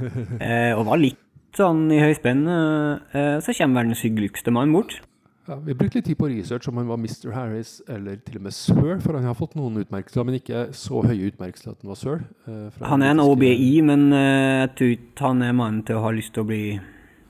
Eh, 0.43 0.71
og 0.75 0.85
var 0.87 0.99
litt 0.99 1.19
sånn 1.57 1.89
i 1.91 1.99
høyspenn. 1.99 2.43
Eh, 2.49 3.17
eh, 3.19 3.35
så 3.43 3.55
kommer 3.55 3.81
verdens 3.83 4.03
hyggeligste 4.03 4.51
mann 4.55 4.71
bort. 4.75 4.99
Ja, 5.47 5.56
vi 5.60 5.73
brukte 5.75 5.97
litt 5.99 6.06
tid 6.08 6.17
på 6.17 6.29
research 6.32 6.67
om 6.69 6.77
han 6.79 6.88
var 6.88 6.97
Mr. 7.01 7.32
Harris 7.36 7.82
eller 7.91 8.15
til 8.23 8.38
og 8.39 8.43
med 8.47 8.53
Sir, 8.56 8.99
for 9.03 9.13
han 9.17 9.25
har 9.27 9.36
fått 9.36 9.56
noen 9.60 9.82
utmerkelser, 9.82 10.23
men 10.25 10.38
ikke 10.39 10.62
så 10.77 11.01
høye 11.03 11.32
utmerkelser 11.32 11.71
at 11.73 11.82
han 11.84 11.89
var 11.91 11.99
Sir. 11.99 12.21
eh, 12.47 12.86
Han 12.88 13.01
er 13.03 13.12
en 13.12 13.19
OBI, 13.19 13.82
men 13.82 14.06
eh, 14.13 14.62
jeg 14.67 14.71
tror 14.77 14.93
ikke 14.95 15.27
han 15.27 15.41
er 15.41 15.53
mannen 15.53 15.84
til 15.84 15.99
å 15.99 16.03
ha 16.06 16.12
lyst 16.15 16.34
til 16.34 16.43
å 16.43 16.47
bli 16.47 16.79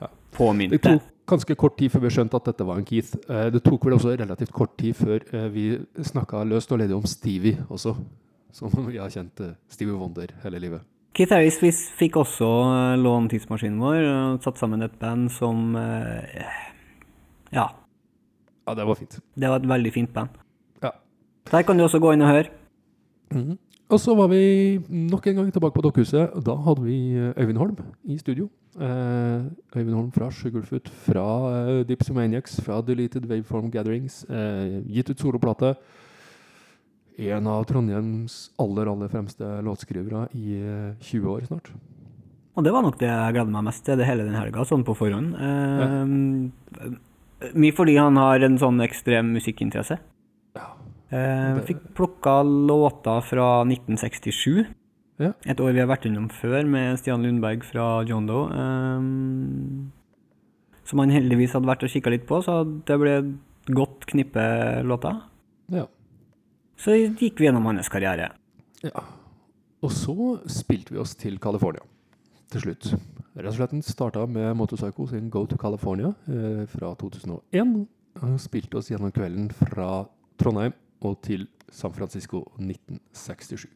Ja. 0.00 0.08
påminnet. 0.32 0.80
Det 0.80 0.82
tok 0.82 1.02
ganske 1.26 1.56
kort 1.56 1.76
tid 1.78 1.90
før 1.90 2.00
vi 2.06 2.08
skjønte 2.14 2.36
at 2.36 2.44
dette 2.44 2.64
var 2.66 2.76
en 2.78 2.84
Keith. 2.84 3.16
Eh, 3.28 3.50
Det 3.50 3.62
tok 3.64 3.84
vel 3.84 3.94
også 3.98 4.16
relativt 4.18 4.52
kort 4.52 4.76
tid 4.78 4.94
før 4.94 5.50
vi 5.50 5.78
snakka 6.02 6.44
løst 6.46 6.70
og 6.72 6.78
ledig 6.78 6.94
om 6.94 7.02
Stevie 7.06 7.56
også. 7.68 7.96
Som 8.52 8.70
vi 8.90 8.98
har 8.98 9.08
kjent 9.10 9.40
Stevie 9.68 9.94
Wonder 9.98 10.28
hele 10.44 10.58
livet. 10.60 10.82
Keith 11.14 11.32
Harris 11.32 11.60
vi 11.62 11.70
fikk 11.70 12.16
også 12.16 12.96
låne 12.98 13.28
tidsmaskinen 13.30 13.78
vår 13.78 14.00
og 14.34 14.42
satt 14.42 14.58
sammen 14.58 14.82
et 14.82 14.98
band 14.98 15.30
som 15.30 15.74
Ja, 17.54 17.68
Ja, 18.66 18.74
det 18.74 18.86
var 18.88 18.96
fint. 18.96 19.18
det 19.36 19.48
var 19.50 19.60
et 19.60 19.68
veldig 19.68 19.92
fint 19.92 20.12
band. 20.14 20.28
Ja. 20.82 20.90
Der 21.50 21.62
kan 21.62 21.76
du 21.76 21.84
også 21.84 22.00
gå 22.00 22.12
inn 22.14 22.22
og 22.24 22.28
høre. 22.32 22.50
Mm. 23.34 23.58
Og 23.92 24.00
så 24.00 24.14
var 24.16 24.30
vi 24.32 24.80
nok 24.88 25.26
en 25.28 25.36
gang 25.36 25.50
tilbake 25.52 25.76
på 25.76 25.82
Dokkhuset. 25.84 26.32
Da 26.44 26.54
hadde 26.66 26.82
vi 26.86 26.96
eh, 27.20 27.34
Øyvind 27.36 27.58
Holm 27.60 27.76
i 28.08 28.16
studio. 28.18 28.48
Eh, 28.80 29.44
Øyvind 29.76 29.94
Holm 29.94 30.08
fra 30.12 30.30
Sugarfoot, 30.32 30.88
fra 31.04 31.26
eh, 31.58 31.82
Dipsomaniacs, 31.86 32.56
fra 32.64 32.80
Deleted 32.80 33.28
Waveform 33.28 33.70
Gatherings. 33.70 34.24
Eh, 34.24 34.80
gitt 34.88 35.10
ut 35.10 35.20
soloplate. 35.20 35.74
En 37.18 37.46
av 37.46 37.62
Trondheims 37.68 38.50
aller, 38.58 38.88
aller 38.90 39.12
fremste 39.12 39.44
låtskrivere 39.62 40.24
i 40.34 40.56
eh, 40.58 40.96
20 41.04 41.28
år 41.36 41.44
snart. 41.46 41.68
Og 42.56 42.64
det 42.64 42.72
var 42.72 42.82
nok 42.86 42.98
det 42.98 43.10
jeg 43.10 43.34
gleder 43.36 43.52
meg 43.52 43.68
mest 43.68 43.84
til 43.84 43.98
det 44.00 44.06
hele 44.08 44.24
den 44.26 44.34
helga, 44.38 44.64
sånn 44.66 44.82
på 44.86 44.96
forhånd. 44.96 45.36
Eh, 45.36 46.90
Mye 47.52 47.74
fordi 47.76 47.96
han 48.00 48.16
har 48.20 48.44
en 48.46 48.56
sånn 48.60 48.80
ekstrem 48.84 49.32
musikkinteresse. 49.36 49.98
Ja. 50.56 50.70
Eh, 51.14 51.60
fikk 51.68 51.82
plukka 51.98 52.40
låter 52.42 53.20
fra 53.26 53.48
1967. 53.68 54.64
Ja. 55.22 55.32
Et 55.46 55.60
år 55.62 55.74
vi 55.74 55.82
har 55.82 55.90
vært 55.90 56.08
innom 56.08 56.26
før 56.32 56.64
med 56.66 56.98
Stian 56.98 57.22
Lundberg 57.22 57.62
fra 57.66 58.02
John 58.08 58.26
Doe. 58.26 58.48
Um, 58.50 59.92
som 60.84 61.00
han 61.00 61.14
heldigvis 61.14 61.54
hadde 61.54 61.70
vært 61.70 61.84
og 61.86 61.92
kikka 61.92 62.12
litt 62.12 62.26
på, 62.28 62.40
så 62.44 62.62
det 62.64 62.98
ble 63.00 63.12
et 63.20 63.74
godt 63.74 64.08
knippe 64.10 64.44
låter. 64.84 65.20
Ja. 65.72 65.86
Så 66.80 66.96
gikk 66.98 67.38
vi 67.40 67.48
gjennom 67.48 67.70
hans 67.70 67.88
karriere. 67.92 68.32
Ja. 68.82 69.04
Og 69.84 69.92
så 69.94 70.14
spilte 70.50 70.96
vi 70.96 71.00
oss 71.00 71.14
til 71.20 71.38
California 71.40 71.84
til 72.52 72.66
slutt. 72.66 72.90
Rett 73.34 73.50
og 73.50 73.56
slett 73.58 73.88
starta 73.88 74.26
med 74.30 74.52
Motorpsycho 74.54 75.08
sin 75.10 75.26
Go 75.30 75.42
to 75.50 75.56
California 75.58 76.12
eh, 76.30 76.62
fra 76.70 76.92
2001. 77.00 77.86
Og 78.22 78.36
spilte 78.38 78.78
oss 78.78 78.92
gjennom 78.92 79.10
kvelden 79.14 79.48
fra 79.50 80.04
Trondheim 80.38 80.76
og 81.02 81.18
til 81.26 81.48
San 81.74 81.92
Francisco 81.96 82.44
1967. 82.60 83.66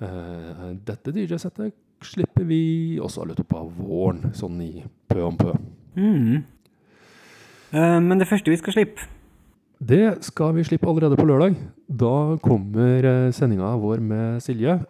Eh, 0.00 0.64
dette 0.80 1.12
DJ-settet 1.12 1.76
slipper 2.04 2.48
vi 2.48 2.62
også 3.00 3.26
i 3.26 3.34
løpet 3.34 3.52
av 3.58 3.68
våren, 3.76 4.32
sånn 4.36 4.56
i 4.64 4.72
pø 5.12 5.20
om 5.28 5.36
pø. 5.36 5.52
Mm. 6.00 6.40
Eh, 7.74 8.00
men 8.00 8.20
det 8.20 8.30
første 8.30 8.50
vi 8.50 8.58
skal 8.58 8.74
slippe 8.74 9.06
Det 9.78 10.24
skal 10.24 10.56
vi 10.56 10.64
slippe 10.64 10.88
allerede 10.88 11.20
på 11.20 11.28
lørdag. 11.28 11.60
Da 11.86 12.38
kommer 12.40 13.04
eh, 13.04 13.32
sendinga 13.36 13.76
vår 13.76 14.00
med 14.00 14.40
Silje. 14.42 14.80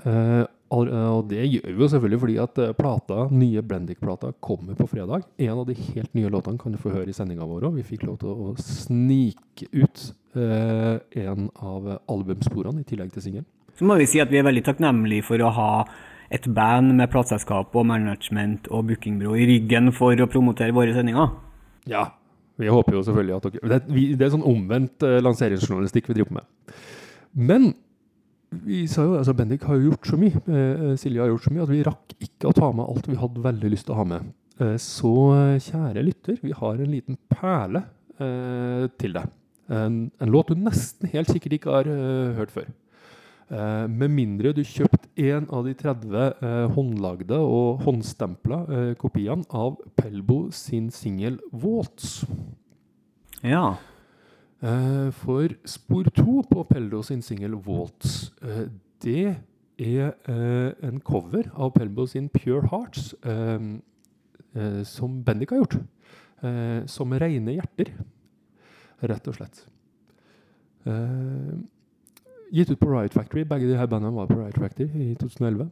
Eh, 0.82 1.08
og 1.14 1.28
det 1.30 1.44
gjør 1.46 1.68
vi 1.70 1.82
jo 1.84 1.88
selvfølgelig 1.92 2.20
fordi 2.24 2.36
at 2.42 2.58
eh, 2.64 2.72
plata, 2.78 3.28
nye 3.30 3.62
Blendik-plata 3.62 4.32
kommer 4.44 4.74
på 4.78 4.86
fredag. 4.90 5.24
En 5.38 5.58
av 5.62 5.66
de 5.68 5.76
helt 5.78 6.12
nye 6.18 6.30
låtene 6.32 6.58
kan 6.60 6.74
du 6.74 6.78
få 6.82 6.92
høre 6.94 7.08
i 7.12 7.16
sendinga 7.16 7.46
vår 7.48 7.68
òg. 7.70 7.76
Vi 7.80 7.86
fikk 7.94 8.06
lov 8.08 8.18
til 8.22 8.32
å 8.34 8.54
snike 8.60 9.68
ut 9.72 10.04
eh, 10.36 10.98
en 11.26 11.46
av 11.62 11.86
albumsporene 12.10 12.82
i 12.82 12.88
tillegg 12.88 13.12
til 13.14 13.22
singelen. 13.28 13.46
Så 13.78 13.86
må 13.88 13.96
vi 13.98 14.06
si 14.06 14.20
at 14.22 14.30
vi 14.30 14.38
er 14.38 14.46
veldig 14.46 14.64
takknemlige 14.68 15.24
for 15.26 15.42
å 15.42 15.48
ha 15.56 15.70
et 16.34 16.44
band 16.56 16.94
med 16.98 17.10
plateselskap 17.12 17.74
og 17.76 17.86
management 17.90 18.68
og 18.74 18.86
bookingbyrå 18.90 19.34
i 19.38 19.46
ryggen 19.50 19.90
for 19.94 20.14
å 20.22 20.28
promotere 20.30 20.74
våre 20.74 20.94
sendinger. 20.94 21.32
Ja. 21.90 22.08
Vi 22.58 22.70
håper 22.70 22.94
jo 22.94 23.02
selvfølgelig 23.02 23.34
at 23.34 23.46
dere 23.50 23.68
Det, 23.72 23.76
er- 23.80 23.94
vi, 23.94 24.04
det 24.14 24.26
er 24.28 24.30
sånn 24.36 24.46
omvendt 24.46 25.02
eh, 25.02 25.18
lanseringsjournalistikk 25.26 26.06
vi 26.12 26.14
driver 26.20 26.30
på 26.30 26.36
med. 26.38 26.76
Men 27.34 27.72
vi 28.64 28.84
sa 28.90 29.04
jo, 29.06 29.16
altså 29.18 29.34
Bendik 29.36 29.64
har 29.68 29.78
jo 29.78 29.90
gjort 29.90 30.08
så 30.08 30.18
mye, 30.20 30.40
eh, 30.46 30.94
Silje 31.00 31.22
har 31.22 31.32
gjort 31.32 31.46
så 31.46 31.52
mye, 31.54 31.66
at 31.66 31.72
vi 31.72 31.82
rakk 31.86 32.14
ikke 32.22 32.50
å 32.50 32.56
ta 32.56 32.70
med 32.72 32.86
alt 32.86 33.08
vi 33.10 33.18
hadde 33.20 33.44
veldig 33.44 33.72
lyst 33.72 33.88
til 33.88 33.96
å 33.96 34.00
ha 34.00 34.06
med. 34.14 34.30
Eh, 34.62 34.76
så 34.82 35.14
eh, 35.38 35.62
kjære 35.64 36.06
lytter, 36.06 36.38
vi 36.42 36.54
har 36.54 36.78
en 36.78 36.92
liten 36.92 37.18
perle 37.32 37.84
eh, 38.18 38.86
til 39.00 39.16
deg. 39.18 39.34
En, 39.72 40.00
en 40.20 40.32
låt 40.32 40.52
du 40.52 40.60
nesten 40.60 41.08
helt 41.14 41.30
sikkert 41.32 41.58
ikke 41.58 41.76
har 41.78 41.88
eh, 41.90 42.34
hørt 42.38 42.52
før. 42.54 42.68
Eh, 43.52 43.86
med 43.92 44.08
mindre 44.08 44.54
du 44.56 44.62
kjøpte 44.64 45.10
en 45.20 45.46
av 45.52 45.66
de 45.66 45.74
30 45.76 46.14
eh, 46.16 46.60
håndlagde 46.72 47.38
og 47.44 47.82
håndstempla 47.84 48.60
eh, 48.64 48.92
kopiene 48.98 49.44
av 49.52 49.76
Pelbo 49.98 50.48
sin 50.54 50.88
singel 50.94 51.36
'Waltz'. 51.52 52.24
Ja. 53.44 53.76
Eh, 54.64 55.10
for 55.12 55.48
spor 55.68 56.08
to 56.16 56.42
på 56.50 56.62
Pelbo 56.70 57.02
sin 57.02 57.22
singel 57.22 57.54
'Waltz', 57.54 58.32
eh, 58.42 58.68
det 59.02 59.36
er 59.78 60.12
eh, 60.28 60.88
en 60.88 61.00
cover 61.00 61.50
av 61.54 61.72
Pelbo 61.72 62.06
sin 62.06 62.28
'Pure 62.28 62.68
Hearts', 62.72 63.14
som 64.84 65.24
Bendik 65.24 65.50
har 65.50 65.56
gjort. 65.56 65.76
Eh, 66.44 66.86
som 66.86 67.12
rene 67.12 67.56
hjerter, 67.56 67.94
rett 69.08 69.28
og 69.30 69.36
slett. 69.38 69.62
Eh, 70.84 71.54
gitt 72.52 72.70
ut 72.70 72.80
på 72.80 72.90
Riot 72.90 73.14
Factory. 73.16 73.44
Begge 73.48 73.70
de 73.70 73.78
her 73.78 73.88
bandene 73.88 74.12
var 74.14 74.28
på 74.28 74.36
Riot 74.36 74.58
Factory 74.60 74.88
i 74.92 75.14
2011. 75.14 75.70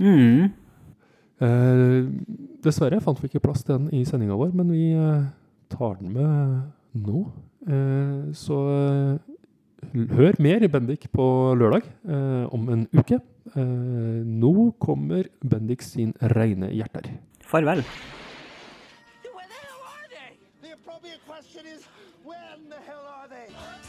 Mm. 0.00 0.48
Eh, 1.40 2.08
dessverre 2.64 3.00
fant 3.04 3.20
vi 3.20 3.28
ikke 3.28 3.44
plass 3.44 3.64
til 3.64 3.76
den 3.76 3.92
i 3.92 4.04
sendinga 4.08 4.38
vår, 4.40 4.54
men 4.56 4.72
vi 4.72 4.84
tar 5.70 6.00
den 6.00 6.12
med 6.16 6.62
nå. 6.94 7.26
Eh, 7.68 8.32
så 8.32 8.58
eh, 8.72 9.18
hør 10.16 10.38
mer 10.40 10.64
i 10.64 10.70
Bendik 10.72 11.10
på 11.12 11.26
lørdag 11.60 11.84
eh, 12.08 12.46
om 12.54 12.68
en 12.72 12.86
uke. 12.96 13.20
Eh, 13.52 14.20
nå 14.24 14.70
kommer 14.80 15.28
Bendik 15.44 15.82
sin 15.84 16.14
reine 16.32 16.70
hjerter. 16.72 17.10
Farvel. 17.44 17.84
Where 17.84 19.48
the 19.48 19.60
hell 19.60 19.82
are 19.92 20.08
they? 20.08 20.30
The 20.62 20.72
appropriate 20.78 21.20
question 21.26 21.66
is, 21.66 21.84
when 22.24 22.68
the 22.70 22.80
hell 22.86 23.04
are 23.04 23.28
they? 23.28 23.79